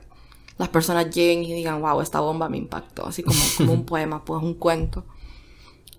las 0.58 0.68
personas 0.68 1.16
lleguen 1.16 1.46
y 1.46 1.54
digan, 1.54 1.80
wow, 1.80 2.02
esta 2.02 2.20
bomba 2.20 2.50
me 2.50 2.58
impactó, 2.58 3.08
así 3.08 3.24
como, 3.24 3.40
como 3.56 3.72
un 3.72 3.86
poema, 3.86 4.26
pues 4.26 4.44
un 4.44 4.56
cuento. 4.56 5.06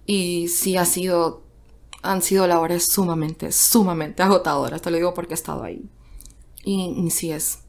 Y 0.04 0.48
sí 0.48 0.76
ha 0.76 0.84
sido 0.84 1.42
han 2.02 2.20
sido 2.20 2.46
labores 2.46 2.84
sumamente, 2.92 3.50
sumamente 3.50 4.22
agotadoras. 4.22 4.82
Te 4.82 4.90
lo 4.90 4.98
digo 4.98 5.14
porque 5.14 5.32
he 5.32 5.34
estado 5.34 5.62
ahí. 5.62 5.88
Y, 6.64 7.10
sí 7.10 7.32
es. 7.32 7.60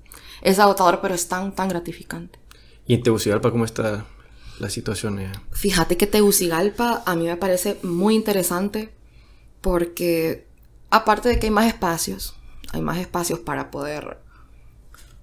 Es 0.42 0.60
agotador, 0.60 1.00
pero 1.00 1.16
es 1.16 1.30
tan, 1.30 1.56
tan 1.56 1.70
gratificante. 1.70 2.38
¿Y 2.86 2.96
en 2.96 3.02
Tegucigalpa 3.02 3.50
cómo 3.50 3.64
está 3.64 4.06
la 4.60 4.70
situación? 4.70 5.22
Fíjate 5.52 5.96
que 5.96 6.06
Tegucigalpa 6.06 7.02
a 7.06 7.16
mí 7.16 7.28
me 7.28 7.38
parece 7.38 7.80
muy 7.82 8.16
interesante 8.16 8.94
porque 9.66 10.46
aparte 10.92 11.28
de 11.28 11.40
que 11.40 11.48
hay 11.48 11.52
más 11.52 11.66
espacios, 11.66 12.36
hay 12.72 12.82
más 12.82 13.00
espacios 13.00 13.40
para 13.40 13.72
poder, 13.72 14.20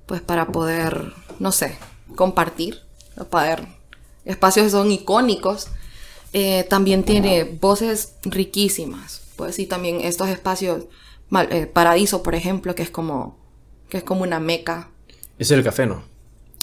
pues 0.07 0.20
para 0.20 0.48
poder, 0.48 1.12
no 1.38 1.52
sé, 1.52 1.78
compartir, 2.16 2.81
para 3.14 3.31
poder 3.31 3.68
espacios 4.24 4.64
que 4.64 4.70
son 4.70 4.90
icónicos, 4.90 5.68
eh, 6.33 6.66
también 6.68 7.05
tiene 7.05 7.44
voces 7.44 8.14
riquísimas. 8.24 9.22
Pues 9.37 9.55
sí, 9.55 9.66
también 9.66 10.00
estos 10.00 10.28
espacios, 10.28 10.87
eh, 11.50 11.66
Paradiso, 11.66 12.24
por 12.24 12.35
ejemplo, 12.35 12.74
que 12.74 12.83
es 12.83 12.90
como, 12.90 13.38
que 13.90 13.98
es 13.98 14.02
como 14.02 14.22
una 14.22 14.40
meca. 14.40 14.90
Ese 15.38 15.55
es 15.55 15.59
el 15.59 15.62
café, 15.62 15.87
¿no? 15.87 16.02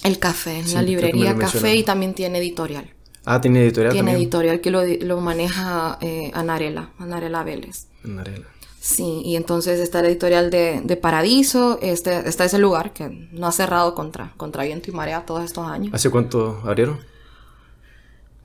El 0.04 0.20
café, 0.20 0.64
la 0.74 0.82
librería 0.82 1.34
Café 1.38 1.78
y 1.78 1.84
también 1.84 2.14
tiene 2.14 2.40
editorial. 2.40 2.94
Ah, 3.26 3.42
tiene 3.42 3.64
editorial 3.64 3.94
Tiene 3.94 4.14
editorial 4.14 4.62
que 4.62 4.72
lo, 4.72 5.22
maneja 5.22 5.98
eh, 6.02 6.32
Anarela, 6.34 6.92
Anarela 6.98 7.44
Vélez. 7.44 7.88
Anarela. 8.04 8.46
Sí, 8.80 9.22
y 9.26 9.36
entonces 9.36 9.80
está 9.80 10.00
el 10.00 10.06
editorial 10.06 10.50
de, 10.50 11.00
Paradiso, 11.02 11.80
este, 11.82 12.28
está 12.30 12.46
ese 12.46 12.60
lugar 12.60 12.94
que 12.94 13.10
no 13.32 13.48
ha 13.48 13.52
cerrado 13.52 13.94
contra, 13.94 14.34
contra 14.38 14.64
viento 14.64 14.90
y 14.90 14.94
marea 14.94 15.26
todos 15.26 15.44
estos 15.44 15.68
años. 15.68 15.94
¿Hace 15.94 16.10
cuánto 16.10 16.62
abrieron? 16.64 17.00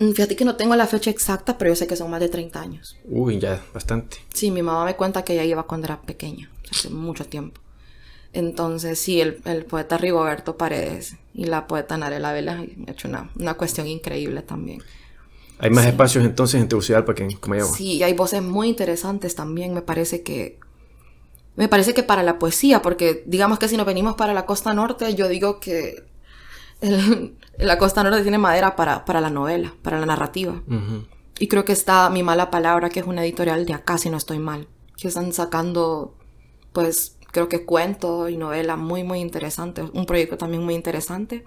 Mm, 0.01 0.11
fíjate 0.11 0.35
que 0.35 0.45
no 0.45 0.57
tengo 0.57 0.75
la 0.75 0.89
fecha 0.89 1.11
exacta, 1.11 1.57
pero 1.57 1.71
yo 1.71 1.77
sé 1.77 1.87
que 1.87 1.95
son 1.95 2.11
más 2.11 2.19
de 2.19 2.29
30 2.29 2.61
años. 2.61 2.97
Uy, 3.05 3.39
ya, 3.39 3.63
bastante. 3.73 4.19
Sí, 4.33 4.51
mi 4.51 4.63
mamá 4.63 4.85
me 4.85 4.97
cuenta 4.97 5.23
que 5.23 5.35
ella 5.35 5.45
iba 5.45 5.63
cuando 5.63 5.87
era 5.87 6.03
pequeña, 6.03 6.51
hace 6.69 6.91
mucho 6.91 7.25
tiempo. 7.27 7.61
Entonces, 8.35 8.99
sí, 8.99 9.21
el, 9.21 9.35
poeta 9.65 9.97
Rigoberto 9.97 10.57
Paredes 10.57 11.17
y 11.33 11.45
la 11.45 11.69
poeta 11.69 11.97
Narela 11.97 12.33
Vela 12.33 12.53
han 12.53 12.89
hecho 12.89 13.09
una, 13.09 13.31
una 13.39 13.55
cuestión 13.55 13.87
increíble 13.87 14.43
también. 14.43 14.83
Hay 15.59 15.71
más 15.71 15.87
espacios 15.87 16.25
entonces 16.25 16.61
en 16.61 16.69
Tegucigalpa 16.69 17.15
que 17.15 17.23
en 17.23 17.37
Comayagua. 17.37 17.77
Sí, 17.77 18.03
hay 18.03 18.13
voces 18.13 18.43
muy 18.43 18.69
interesantes 18.69 19.37
también. 19.37 19.73
Me 19.73 19.83
parece 19.83 20.23
que. 20.23 20.59
Me 21.55 21.69
parece 21.69 21.95
que 21.95 22.03
para 22.03 22.25
la 22.25 22.41
poesía, 22.41 22.83
porque 22.83 23.23
digamos 23.27 23.61
que 23.61 23.69
si 23.69 23.77
nos 23.77 23.87
venimos 23.87 24.17
para 24.17 24.35
la 24.35 24.45
costa 24.47 24.75
norte, 24.75 25.15
yo 25.15 25.29
digo 25.29 25.61
que 25.61 26.05
la 27.59 27.79
costa 27.79 28.03
norte 28.03 28.23
tiene 28.23 28.39
madera 28.39 28.75
para, 28.75 29.05
para, 29.05 29.21
la 29.21 29.31
novela, 29.31 29.73
para 29.83 30.01
la 30.01 30.07
narrativa. 30.07 30.61
Y 31.39 31.47
creo 31.47 31.65
que 31.65 31.73
está 31.73 32.11
Mi 32.11 32.25
Mala 32.25 32.51
Palabra, 32.51 32.91
que 32.91 32.99
es 32.99 33.07
una 33.07 33.25
editorial 33.25 33.65
de 33.65 33.75
acá, 33.75 33.97
si 33.97 34.11
no 34.11 34.17
estoy 34.17 34.41
mal. 34.41 34.67
Que 34.97 35.07
están 35.07 35.33
sacando, 35.33 36.17
pues, 36.73 37.17
creo 37.35 37.49
que 37.49 37.65
cuentos 37.65 38.31
y 38.31 38.37
novelas 38.37 38.79
muy, 38.79 39.03
muy 39.03 39.19
interesantes. 39.19 39.87
Un 39.93 40.07
proyecto 40.07 40.39
también 40.39 40.65
muy 40.65 40.75
interesante. 40.75 41.45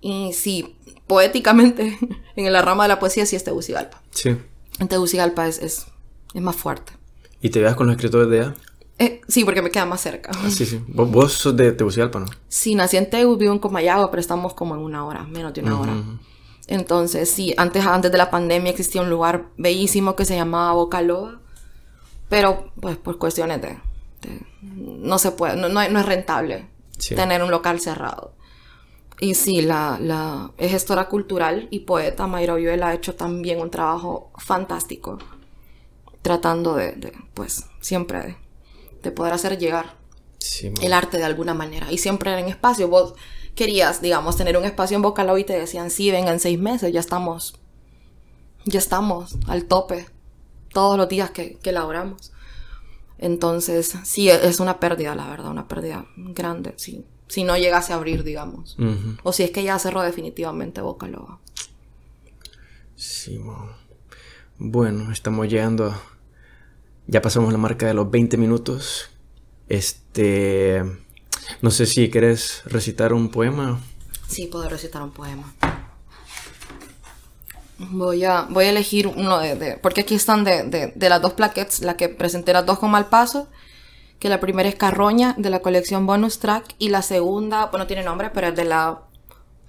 Y 0.00 0.32
sí, 0.32 0.76
poéticamente, 1.06 1.98
en 2.36 2.52
la 2.52 2.62
rama 2.62 2.84
de 2.84 2.88
la 2.88 3.00
poesía 3.00 3.26
sí 3.26 3.36
es 3.36 3.44
Tegucigalpa. 3.44 4.00
Sí. 4.12 4.36
En 4.78 4.88
Tegucigalpa 4.88 5.48
es, 5.48 5.58
es, 5.58 5.86
es 6.32 6.40
más 6.40 6.56
fuerte. 6.56 6.92
¿Y 7.40 7.50
te 7.50 7.60
veas 7.60 7.74
con 7.74 7.88
los 7.88 7.96
escritores 7.96 8.30
de 8.30 8.40
allá? 8.40 8.54
Eh, 8.98 9.20
sí, 9.26 9.44
porque 9.44 9.60
me 9.60 9.70
queda 9.70 9.84
más 9.86 10.00
cerca. 10.00 10.30
Ah, 10.32 10.48
sí, 10.48 10.64
sí. 10.64 10.80
¿Vos, 10.86 11.32
sos 11.32 11.56
de 11.56 11.72
Tegucigalpa, 11.72 12.20
¿no? 12.20 12.26
Sí, 12.48 12.76
nací 12.76 12.96
en 12.96 13.10
Tegu, 13.10 13.36
vivo 13.36 13.52
en 13.52 13.58
Comayagua, 13.58 14.08
pero 14.10 14.20
estamos 14.20 14.54
como 14.54 14.76
en 14.76 14.80
una 14.80 15.04
hora, 15.04 15.24
menos 15.24 15.52
de 15.52 15.62
una 15.62 15.80
hora. 15.80 15.94
Entonces, 16.68 17.28
sí, 17.28 17.52
antes, 17.56 17.84
antes 17.84 18.12
de 18.12 18.18
la 18.18 18.30
pandemia 18.30 18.70
existía 18.70 19.02
un 19.02 19.10
lugar 19.10 19.46
bellísimo 19.56 20.14
que 20.14 20.24
se 20.24 20.36
llamaba 20.36 20.72
Bocaloa, 20.74 21.40
pero 22.28 22.72
pues 22.80 22.96
por 22.96 23.18
cuestiones 23.18 23.60
de... 23.60 23.78
no 24.62 25.18
se 25.18 25.32
puede, 25.32 25.56
no, 25.56 25.68
no, 25.68 25.80
es 25.80 26.06
rentable 26.06 26.68
tener 27.14 27.42
un 27.42 27.50
local 27.50 27.80
cerrado. 27.80 28.34
Y 29.20 29.34
sí, 29.34 29.62
la, 29.62 29.98
la 30.00 30.50
es 30.58 30.72
gestora 30.72 31.08
cultural 31.08 31.68
y 31.70 31.80
poeta 31.80 32.26
Mayra 32.26 32.54
Oyuela 32.54 32.88
ha 32.88 32.94
hecho 32.94 33.14
también 33.14 33.60
un 33.60 33.70
trabajo 33.70 34.32
fantástico, 34.36 35.18
tratando 36.22 36.74
de, 36.74 37.12
pues, 37.34 37.66
siempre 37.80 38.36
de, 39.02 39.10
poder 39.12 39.32
hacer 39.32 39.58
llegar 39.58 39.96
el 40.80 40.92
arte 40.92 41.18
de 41.18 41.24
alguna 41.24 41.54
manera. 41.54 41.92
Y 41.92 41.98
siempre 41.98 42.36
en 42.36 42.48
espacio. 42.48 42.88
Vos 42.88 43.14
querías, 43.54 44.02
digamos, 44.02 44.36
tener 44.36 44.56
un 44.56 44.64
espacio 44.64 44.96
en 44.96 45.02
Bocalao 45.02 45.38
y 45.38 45.44
te 45.44 45.58
decían, 45.58 45.90
sí, 45.90 46.10
vengan 46.10 46.40
seis 46.40 46.58
meses, 46.58 46.92
ya 46.92 47.00
estamos, 47.00 47.54
ya 48.64 48.78
estamos 48.78 49.36
al 49.46 49.66
tope 49.66 50.06
todos 50.72 50.96
los 50.96 51.08
días 51.08 51.30
que, 51.30 51.58
que 51.58 51.70
elaboramos. 51.70 52.32
Entonces, 53.22 53.96
sí, 54.04 54.28
es 54.28 54.60
una 54.60 54.80
pérdida, 54.80 55.14
la 55.14 55.28
verdad, 55.28 55.50
una 55.50 55.68
pérdida 55.68 56.06
grande, 56.16 56.74
sí 56.76 57.04
si 57.32 57.44
no 57.44 57.56
llegase 57.56 57.94
a 57.94 57.96
abrir, 57.96 58.24
digamos. 58.24 58.76
O 59.22 59.32
si 59.32 59.42
es 59.42 59.50
que 59.50 59.64
ya 59.64 59.78
cerró 59.78 60.02
definitivamente 60.02 60.82
Boca 60.82 61.08
Loba. 61.08 61.38
Sí, 62.94 63.40
bueno, 64.58 65.10
estamos 65.10 65.48
llegando 65.48 65.94
Ya 67.06 67.22
pasamos 67.22 67.50
la 67.50 67.58
marca 67.58 67.86
de 67.86 67.94
los 67.94 68.10
20 68.10 68.36
minutos. 68.36 69.08
Este... 69.66 70.82
No 71.62 71.70
sé 71.70 71.86
si 71.86 72.10
quieres 72.10 72.64
recitar 72.66 73.14
un 73.14 73.30
poema. 73.30 73.80
Sí, 74.28 74.48
puedo 74.48 74.68
recitar 74.68 75.02
un 75.02 75.12
poema. 75.12 75.54
Voy 77.90 78.24
a, 78.24 78.46
voy 78.48 78.66
a 78.66 78.70
elegir 78.70 79.06
uno 79.06 79.38
de, 79.38 79.78
Porque 79.82 80.02
aquí 80.02 80.14
están 80.14 80.44
de, 80.44 80.62
de, 80.64 80.92
de, 80.94 81.08
las 81.08 81.20
dos 81.20 81.32
plaquettes, 81.32 81.80
la 81.80 81.96
que 81.96 82.08
presenté 82.08 82.52
las 82.52 82.64
dos 82.64 82.78
con 82.78 82.90
mal 82.90 83.06
paso 83.06 83.48
que 84.22 84.28
la 84.28 84.38
primera 84.38 84.68
es 84.68 84.76
Carroña 84.76 85.34
de 85.36 85.50
la 85.50 85.62
colección 85.62 86.06
Bonus 86.06 86.38
Track 86.38 86.76
y 86.78 86.90
la 86.90 87.02
segunda, 87.02 87.66
bueno, 87.66 87.88
tiene 87.88 88.04
nombre, 88.04 88.30
pero 88.30 88.46
es 88.46 88.54
de 88.54 88.64
la 88.64 89.00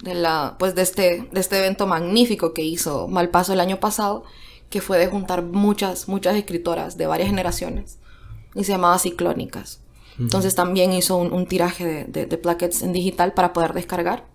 de 0.04 0.13
la 0.13 0.58
pues 0.60 0.76
de 0.76 0.84
este 0.84 1.28
de 1.32 1.39
este 1.39 1.58
evento 1.58 1.88
magnífico 1.88 2.54
que 2.54 2.62
hizo 2.62 3.08
Malpaso 3.08 3.52
el 3.54 3.60
año 3.60 3.80
pasado, 3.80 4.26
que 4.69 4.80
fue 4.80 4.99
de 4.99 5.08
juntar 5.08 5.41
muchas 5.41 6.08
muchas 6.08 6.36
escritoras 6.36 6.97
de 6.97 7.08
varias 7.08 7.30
generaciones 7.30 7.97
y 8.54 8.63
se 8.63 8.73
llamaba 8.73 8.99
Ciclónicas. 8.99 9.82
Entonces 10.19 10.54
también 10.54 10.93
hizo 10.93 11.17
un, 11.17 11.47
tiraje 11.47 12.06
de, 12.06 12.28
de, 12.28 12.38
plaquettes 12.38 12.84
en 12.84 12.93
digital 12.93 13.34
para 13.34 13.54
poder 13.54 13.73
descargar 13.73 14.28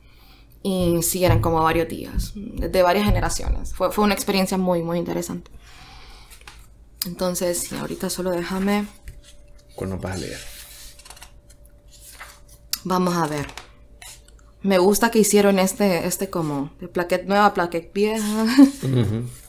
y 0.63 1.03
sí 1.03 1.25
eran 1.25 1.41
como 1.41 1.63
varios 1.63 1.89
días, 1.89 2.33
de, 2.35 2.83
varias 2.83 3.07
generaciones. 3.07 3.75
Fue, 3.75 3.93
fue 3.93 4.05
una 4.05 4.15
experiencia 4.15 4.59
muy, 4.59 4.83
muy 4.83 4.99
interesante. 4.99 5.51
Entonces, 7.07 7.59
sí, 7.59 7.77
ahorita 7.77 8.11
solo 8.11 8.31
déjame 8.31 8.87
nos 9.87 10.01
vas 10.01 10.17
a 10.17 10.19
leer? 10.19 10.41
Vamos 12.85 13.15
a 13.15 13.27
ver. 13.27 13.47
Me 14.63 14.79
gusta 14.79 15.11
que 15.11 15.21
hicieron 15.21 15.59
este, 15.59 16.07
este 16.07 16.31
como 16.31 16.73
de 16.81 16.89
plaquet 16.89 17.27
nueva, 17.27 17.55
plaquet 17.55 17.93
vieja. 17.93 18.47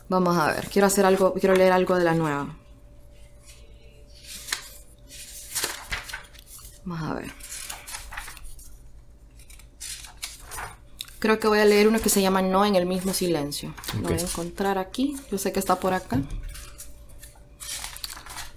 Vamos 0.10 0.38
a 0.38 0.52
ver. 0.52 0.68
Quiero 0.70 0.88
hacer 0.88 1.06
algo, 1.06 1.34
quiero 1.34 1.56
leer 1.56 1.72
algo 1.72 1.96
de 1.96 2.04
la 2.04 2.14
nueva. 2.14 2.56
Vamos 6.86 7.10
a 7.10 7.14
ver. 7.16 7.39
Creo 11.20 11.38
que 11.38 11.48
voy 11.48 11.60
a 11.60 11.66
leer 11.66 11.88
uno 11.88 12.00
que 12.00 12.10
se 12.10 12.22
llama 12.22 12.42
No 12.42 12.66
en 12.66 12.76
el 12.76 12.86
mismo 12.86 13.14
silencio. 13.14 13.74
Lo 14.02 14.10
voy 14.10 14.18
a 14.18 14.22
encontrar 14.22 14.78
aquí. 14.78 15.18
Yo 15.30 15.38
sé 15.38 15.52
que 15.52 15.60
está 15.60 15.80
por 15.80 15.94
acá. 15.94 16.22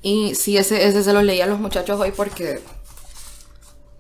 Y 0.03 0.35
sí, 0.35 0.57
ese, 0.57 0.87
ese 0.87 1.03
se 1.03 1.13
lo 1.13 1.23
leía 1.23 1.45
a 1.45 1.49
los 1.49 1.61
muchachos 1.61 2.01
hoy 2.01 2.13
porque, 2.17 2.61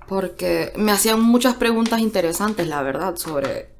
porque 0.09 0.72
me 0.77 0.90
hacían 0.90 1.22
muchas 1.22 1.55
preguntas 1.55 2.01
interesantes, 2.01 2.66
la 2.66 2.83
verdad, 2.83 3.16
sobre, 3.16 3.70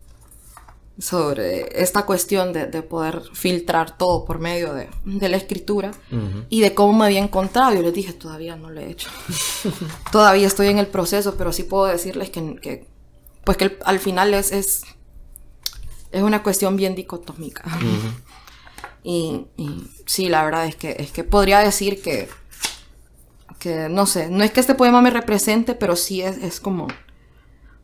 sobre 0.99 1.83
esta 1.83 2.07
cuestión 2.07 2.53
de, 2.53 2.67
poder 2.83 3.23
filtrar 3.33 3.97
todo 3.97 4.25
por 4.25 4.39
medio 4.39 4.73
de, 4.73 4.89
la 5.05 5.37
escritura 5.37 5.91
y 6.49 6.61
de 6.61 6.75
cómo 6.75 6.93
me 6.93 7.07
había 7.07 7.21
encontrado. 7.21 7.75
Yo 7.75 7.83
les 7.83 7.93
dije, 7.95 8.13
todavía 8.13 8.55
no 8.55 8.71
lo 8.71 8.81
he 8.81 8.91
hecho. 8.91 9.11
todavía 10.13 10.47
estoy 10.47 10.69
en 10.69 10.79
el 10.79 10.87
proceso, 10.87 11.35
pero 11.37 11.53
sí 11.53 11.65
puedo 11.65 11.87
decirles 11.87 12.31
que, 12.31 12.87
pues 13.45 13.57
que 13.57 13.79
al 13.85 13.99
final 13.99 14.35
es, 14.35 14.53
es, 14.53 14.83
es 16.11 16.23
una 16.23 16.43
cuestión 16.43 16.77
bien 16.77 16.95
dicotómica. 16.95 17.65
Y, 19.05 19.47
sí, 20.07 20.29
la 20.29 20.45
verdad 20.45 20.67
es 20.67 20.77
que, 20.77 20.95
es 20.99 21.11
que 21.11 21.25
podría 21.25 21.59
decir 21.59 22.01
que, 22.01 22.29
que, 23.59 23.89
no 23.89 24.07
sé, 24.07 24.29
no 24.29 24.45
es 24.45 24.53
que 24.53 24.61
este 24.61 24.77
poema 24.77 25.03
me 25.03 25.11
represente, 25.11 25.75
pero 25.75 25.97
sí 25.97 26.23
es, 26.23 26.39
es 26.39 26.61
como, 26.61 26.87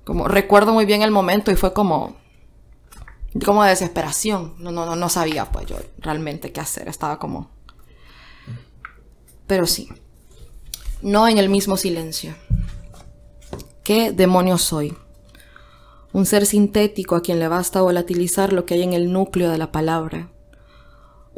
como, 0.04 0.28
recuerdo 0.28 0.72
muy 0.72 0.86
bien 0.86 1.02
el 1.02 1.10
momento 1.10 1.50
y 1.50 1.56
fue 1.56 1.72
como, 1.72 2.16
como 3.44 3.64
de 3.64 3.70
desesperación. 3.70 4.54
No, 4.58 4.70
no, 4.70 4.94
no 4.94 5.08
sabía 5.08 5.46
pues 5.46 5.66
yo 5.66 5.76
realmente 5.98 6.52
qué 6.52 6.60
hacer, 6.60 6.86
estaba 6.86 7.18
como... 7.18 7.50
Pero 9.48 9.66
sí, 9.66 9.88
no 11.02 11.26
en 11.26 11.38
el 11.38 11.48
mismo 11.48 11.76
silencio. 11.76 12.36
¿Qué 13.82 14.12
demonios 14.12 14.62
soy? 14.62 14.96
Un 16.12 16.26
ser 16.26 16.46
sintético 16.46 17.16
a 17.16 17.22
quien 17.22 17.38
le 17.38 17.48
basta 17.48 17.82
volatilizar 17.82 18.52
lo 18.52 18.64
que 18.64 18.74
hay 18.74 18.82
en 18.82 18.92
el 18.92 19.12
núcleo 19.12 19.50
de 19.50 19.58
la 19.58 19.72
palabra 19.72 20.30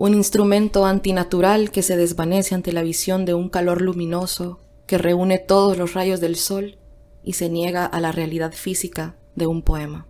un 0.01 0.15
instrumento 0.15 0.87
antinatural 0.87 1.71
que 1.71 1.83
se 1.83 1.95
desvanece 1.95 2.55
ante 2.55 2.73
la 2.73 2.81
visión 2.81 3.27
de 3.27 3.35
un 3.35 3.51
calor 3.51 3.83
luminoso 3.83 4.59
que 4.87 4.97
reúne 4.97 5.37
todos 5.39 5.77
los 5.77 5.93
rayos 5.93 6.21
del 6.21 6.37
sol 6.37 6.79
y 7.23 7.35
se 7.35 7.51
niega 7.51 7.85
a 7.85 8.01
la 8.01 8.11
realidad 8.11 8.55
física 8.55 9.17
de 9.35 9.47
un 9.47 9.61
poema. 9.61 10.07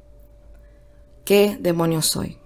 ¿Qué 1.25 1.59
demonios 1.61 2.07
soy? 2.07 2.39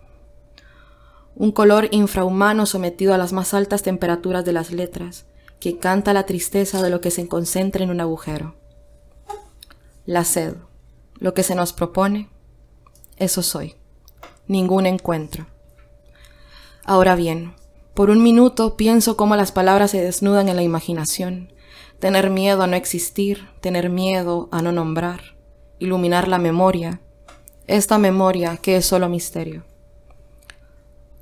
Un 1.35 1.53
color 1.53 1.89
infrahumano 1.91 2.65
sometido 2.65 3.13
a 3.13 3.19
las 3.19 3.35
más 3.35 3.53
altas 3.53 3.83
temperaturas 3.83 4.47
de 4.47 4.53
las 4.55 4.73
letras, 4.73 5.27
que 5.61 5.77
canta 5.77 6.15
la 6.15 6.25
tristeza 6.25 6.81
de 6.81 6.89
lo 6.89 7.03
que 7.03 7.11
se 7.11 7.29
concentra 7.29 7.85
en 7.85 7.91
un 7.91 8.01
agujero. 8.01 8.55
La 10.07 10.25
sed, 10.25 10.55
lo 11.19 11.35
que 11.35 11.43
se 11.43 11.55
nos 11.55 11.73
propone, 11.73 12.29
eso 13.17 13.43
soy. 13.43 13.77
ningún 14.47 14.85
encuentro. 14.85 15.47
Ahora 16.85 17.15
bien, 17.15 17.55
por 17.95 18.11
un 18.11 18.23
minuto 18.23 18.77
pienso 18.77 19.17
cómo 19.17 19.37
las 19.37 19.53
palabras 19.53 19.93
se 19.93 20.03
desnudan 20.03 20.49
en 20.51 20.57
la 20.57 20.63
imaginación, 20.63 21.53
tener 21.99 22.29
miedo 22.29 22.63
a 22.63 22.67
no 22.67 22.77
existir, 22.77 23.49
tener 23.61 23.89
miedo 23.89 24.49
a 24.53 24.61
no 24.61 24.73
nombrar, 24.73 25.37
iluminar 25.79 26.29
la 26.29 26.39
memoria, 26.39 27.01
esta 27.67 27.97
memoria 27.99 28.59
que 28.59 28.77
es 28.77 28.85
solo 28.85 29.09
misterio. 29.09 29.65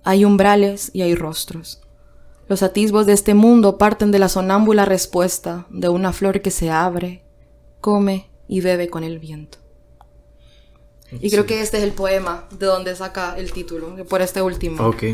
Hay 0.02 0.24
umbrales 0.24 0.90
y 0.92 1.02
hay 1.02 1.14
rostros. 1.14 1.80
Los 2.48 2.64
atisbos 2.64 3.06
de 3.06 3.12
este 3.12 3.34
mundo 3.34 3.78
parten 3.78 4.10
de 4.10 4.18
la 4.18 4.28
sonámbula 4.28 4.84
respuesta 4.84 5.66
de 5.70 5.88
una 5.88 6.12
flor 6.12 6.42
que 6.42 6.50
se 6.50 6.70
abre, 6.70 7.22
come 7.80 8.28
y 8.48 8.62
bebe 8.62 8.88
con 8.88 9.04
el 9.04 9.20
viento. 9.20 9.61
Y 11.20 11.30
creo 11.30 11.46
que 11.46 11.60
este 11.60 11.78
es 11.78 11.84
el 11.84 11.92
poema 11.92 12.46
de 12.58 12.66
donde 12.66 12.94
saca 12.96 13.36
el 13.36 13.52
título, 13.52 13.94
por 14.06 14.22
este 14.22 14.42
último. 14.42 14.86
Ok. 14.86 15.04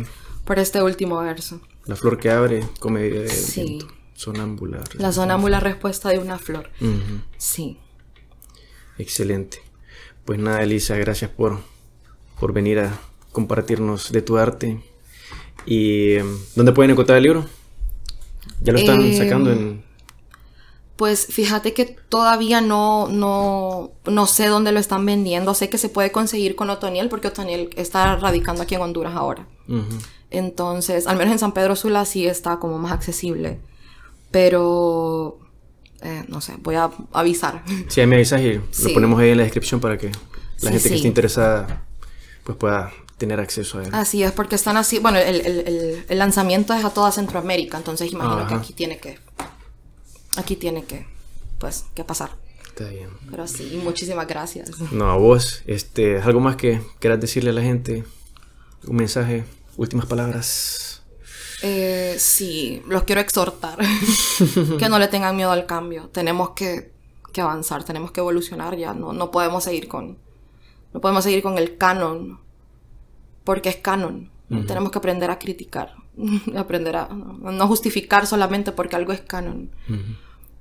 Por 0.45 0.59
este 0.59 0.83
último 0.83 1.19
verso. 1.21 1.61
La 1.87 1.97
flor 1.97 2.19
que 2.19 2.31
abre, 2.31 2.63
come 2.81 3.07
y 3.07 3.11
bebe 3.11 3.29
sí. 3.29 3.79
Sonámbula. 4.15 4.83
La 4.95 5.13
sonámbula 5.13 5.61
respuesta 5.61 6.09
de 6.11 6.19
una 6.19 6.39
flor. 6.39 6.71
Sí. 7.37 7.79
Excelente. 8.99 9.63
Pues 10.25 10.39
nada, 10.39 10.63
Elisa, 10.63 10.97
gracias 10.97 11.31
por, 11.31 11.59
por 12.39 12.53
venir 12.53 12.81
a 12.81 12.99
compartirnos 13.33 14.13
de 14.13 14.23
tu 14.23 14.37
arte. 14.37 14.83
¿Y 15.67 16.15
em, 16.15 16.39
dónde 16.55 16.73
pueden 16.73 16.91
encontrar 16.91 17.19
el 17.19 17.25
libro? 17.25 17.47
¿Ya 18.61 18.73
lo 18.73 18.79
están 18.79 19.15
sacando 19.15 19.53
en...? 19.53 19.88
Pues 20.99 21.27
fíjate 21.27 21.75
que 21.75 21.85
todavía 21.85 22.61
no, 22.61 23.07
no, 23.07 23.93
no 24.05 24.27
sé 24.27 24.49
dónde 24.49 24.73
lo 24.73 24.81
están 24.81 25.07
vendiendo. 25.07 25.55
Sé 25.55 25.71
que 25.71 25.79
se 25.79 25.89
puede 25.89 26.11
conseguir 26.11 26.57
con 26.57 26.71
Otoniel 26.71 27.09
porque 27.09 27.29
Otoniel 27.29 27.71
está 27.77 28.17
radicando 28.17 28.65
aquí 28.65 28.75
en 28.75 28.81
Honduras 28.81 29.15
ahora. 29.15 29.47
Entonces, 30.31 31.07
al 31.07 31.17
menos 31.17 31.31
en 31.33 31.39
San 31.39 31.53
Pedro 31.53 31.77
Sula 31.77 32.05
sí 32.05 32.27
está 32.27 32.59
como 32.59 32.79
más 32.79 32.91
accesible. 32.91 33.61
Pero 34.33 35.39
eh, 36.03 36.25
no 36.27 36.41
sé, 36.41 36.55
voy 36.59 36.75
a 36.75 36.91
avisar. 37.13 37.63
Sí, 37.87 38.05
me 38.05 38.17
avisas 38.17 38.41
y 38.41 38.55
lo 38.55 38.93
ponemos 38.93 39.21
ahí 39.21 39.31
en 39.31 39.37
la 39.37 39.45
descripción 39.45 39.81
para 39.81 39.99
que 39.99 40.11
la 40.63 40.73
gente 40.73 40.89
que 40.89 40.97
esté 40.97 41.07
interesada 41.07 41.85
pues 42.43 42.59
pueda 42.59 42.93
tener 43.19 43.39
acceso 43.39 43.79
a 43.79 43.85
él. 43.85 43.91
Así 43.93 44.25
es, 44.25 44.33
porque 44.33 44.57
están 44.57 44.77
así, 44.77 44.99
bueno, 44.99 45.19
el, 45.19 46.05
lanzamiento 46.09 46.75
es 46.75 46.85
a 46.85 46.91
toda 46.91 47.13
Centroamérica, 47.13 47.77
entonces 47.77 48.11
imagino 48.13 48.49
que 48.49 48.55
aquí 48.55 48.73
tiene 48.73 48.99
que, 48.99 49.19
aquí 50.39 50.57
tiene 50.57 50.85
que, 50.85 51.07
pues, 51.59 51.87
que 51.95 52.05
pasar. 52.05 52.31
Está 52.67 52.89
bien. 52.89 53.11
Pero 53.31 53.47
sí, 53.49 53.81
muchísimas 53.83 54.27
gracias. 54.27 54.71
No, 54.93 55.11
a 55.11 55.17
vos, 55.17 55.63
este, 55.67 56.21
¿algo 56.21 56.41
más 56.41 56.57
que 56.57 56.81
quieras 57.01 57.21
decirle 57.21 57.51
a 57.51 57.53
la 57.53 57.63
gente? 57.63 58.05
Un 58.87 58.97
mensaje, 58.97 59.45
últimas 59.77 60.07
palabras. 60.07 61.03
Eh, 61.63 62.15
sí, 62.19 62.83
los 62.87 63.03
quiero 63.03 63.21
exhortar. 63.21 63.79
que 64.79 64.89
no 64.89 64.99
le 64.99 65.09
tengan 65.09 65.37
miedo 65.37 65.51
al 65.51 65.67
cambio. 65.67 66.09
Tenemos 66.13 66.51
que, 66.51 66.93
avanzar, 67.37 67.85
tenemos 67.85 68.13
que 68.13 68.21
evolucionar 68.21 68.77
ya. 68.77 68.95
No, 68.95 69.13
no 69.13 69.31
podemos 69.31 69.65
seguir 69.65 69.89
con. 69.89 70.19
No 70.95 71.01
podemos 71.01 71.25
seguir 71.25 71.43
con 71.43 71.59
el 71.59 71.77
canon. 71.77 72.41
Porque 73.45 73.69
es 73.71 73.77
canon. 73.77 74.31
Tenemos 74.67 74.91
que 74.91 74.99
aprender 74.99 75.31
a 75.31 75.39
criticar. 75.39 75.95
aprender 76.57 76.97
a 76.97 77.09
no 77.09 77.67
justificar 77.67 78.27
solamente 78.27 78.73
porque 78.73 78.97
algo 78.97 79.13
es 79.13 79.21
canon. 79.21 79.71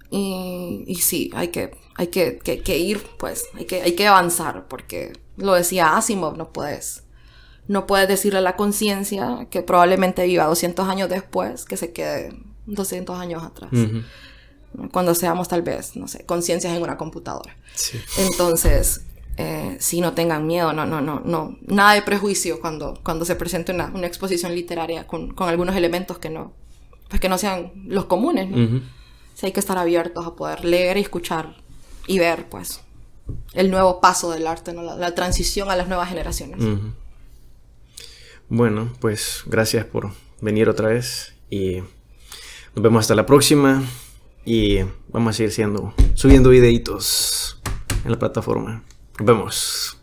Y, 0.10 0.84
y, 0.88 0.96
sí, 0.96 1.32
hay 1.34 1.50
que, 1.50 1.72
hay 1.96 2.08
que, 2.08 2.40
que, 2.40 2.78
ir, 2.78 3.04
pues, 3.18 3.46
hay 3.56 3.66
que, 3.66 3.82
hay 3.82 3.94
que 3.94 4.08
avanzar, 4.08 4.68
porque 4.68 5.14
lo 5.36 5.54
decía 5.54 5.98
Asimov, 5.98 6.38
no 6.38 6.52
puedes 6.54 7.04
no 7.68 7.86
puedes 7.86 8.08
decirle 8.08 8.40
a 8.40 8.42
la 8.42 8.56
conciencia 8.56 9.48
que 9.50 9.62
probablemente 9.62 10.26
viva 10.26 10.46
200 10.46 10.88
años 10.88 11.10
después 11.10 11.66
que 11.66 11.78
se 11.78 11.92
quede 11.92 12.34
200 12.66 13.20
años 13.20 13.44
atrás. 13.44 13.72
Cuando 14.92 15.16
seamos 15.16 15.48
tal 15.48 15.64
vez, 15.64 15.96
no 15.96 16.08
sé, 16.08 16.26
conciencias 16.26 16.76
en 16.76 16.82
una 16.82 16.98
computadora. 16.98 17.56
Entonces, 18.18 19.02
eh, 19.38 19.78
si 19.80 20.02
no 20.02 20.14
tengan 20.14 20.46
miedo, 20.48 20.74
no, 20.74 20.86
no, 20.86 21.02
no, 21.02 21.22
no, 21.24 21.58
nada 21.66 21.94
de 21.94 22.02
prejuicio 22.02 22.60
cuando, 22.60 23.00
cuando 23.04 23.26
se 23.26 23.36
presente 23.36 23.72
una, 23.72 23.92
una 23.94 24.08
exposición 24.08 24.54
literaria 24.54 25.06
con, 25.06 25.34
con, 25.34 25.50
algunos 25.50 25.76
elementos 25.76 26.20
que 26.20 26.30
no, 26.30 26.54
pues 27.10 27.20
que 27.22 27.30
no 27.30 27.38
sean 27.38 27.72
los 27.86 28.06
comunes, 28.06 28.50
¿no? 28.50 28.82
Hay 29.46 29.52
que 29.52 29.60
estar 29.60 29.78
abiertos 29.78 30.26
a 30.26 30.36
poder 30.36 30.66
leer 30.66 30.98
y 30.98 31.02
escuchar 31.02 31.56
y 32.08 32.20
ver, 32.20 32.50
pues, 32.50 32.82
el 33.54 33.70
nuevo 33.70 34.00
paso 34.02 34.32
del 34.32 34.48
arte, 34.48 34.74
la, 34.74 35.14
transición 35.14 35.70
a 35.70 35.76
las 35.76 35.88
nuevas 35.88 36.10
generaciones. 36.10 36.60
Bueno, 38.50 38.94
pues 39.00 39.44
gracias 39.46 39.86
por 39.86 40.12
venir 40.40 40.70
otra 40.70 40.90
vez 40.90 41.34
y 41.50 41.82
nos 42.76 42.84
vemos 42.84 43.02
hasta 43.02 43.16
la 43.16 43.26
próxima 43.26 43.84
y 44.46 44.80
vamos 45.10 45.32
a 45.32 45.38
seguir 45.38 45.52
siendo, 45.52 45.94
subiendo 46.14 46.50
videitos 46.50 47.60
en 48.06 48.12
la 48.12 48.20
plataforma. 48.20 48.84
Nos 49.20 49.26
vemos. 49.26 49.97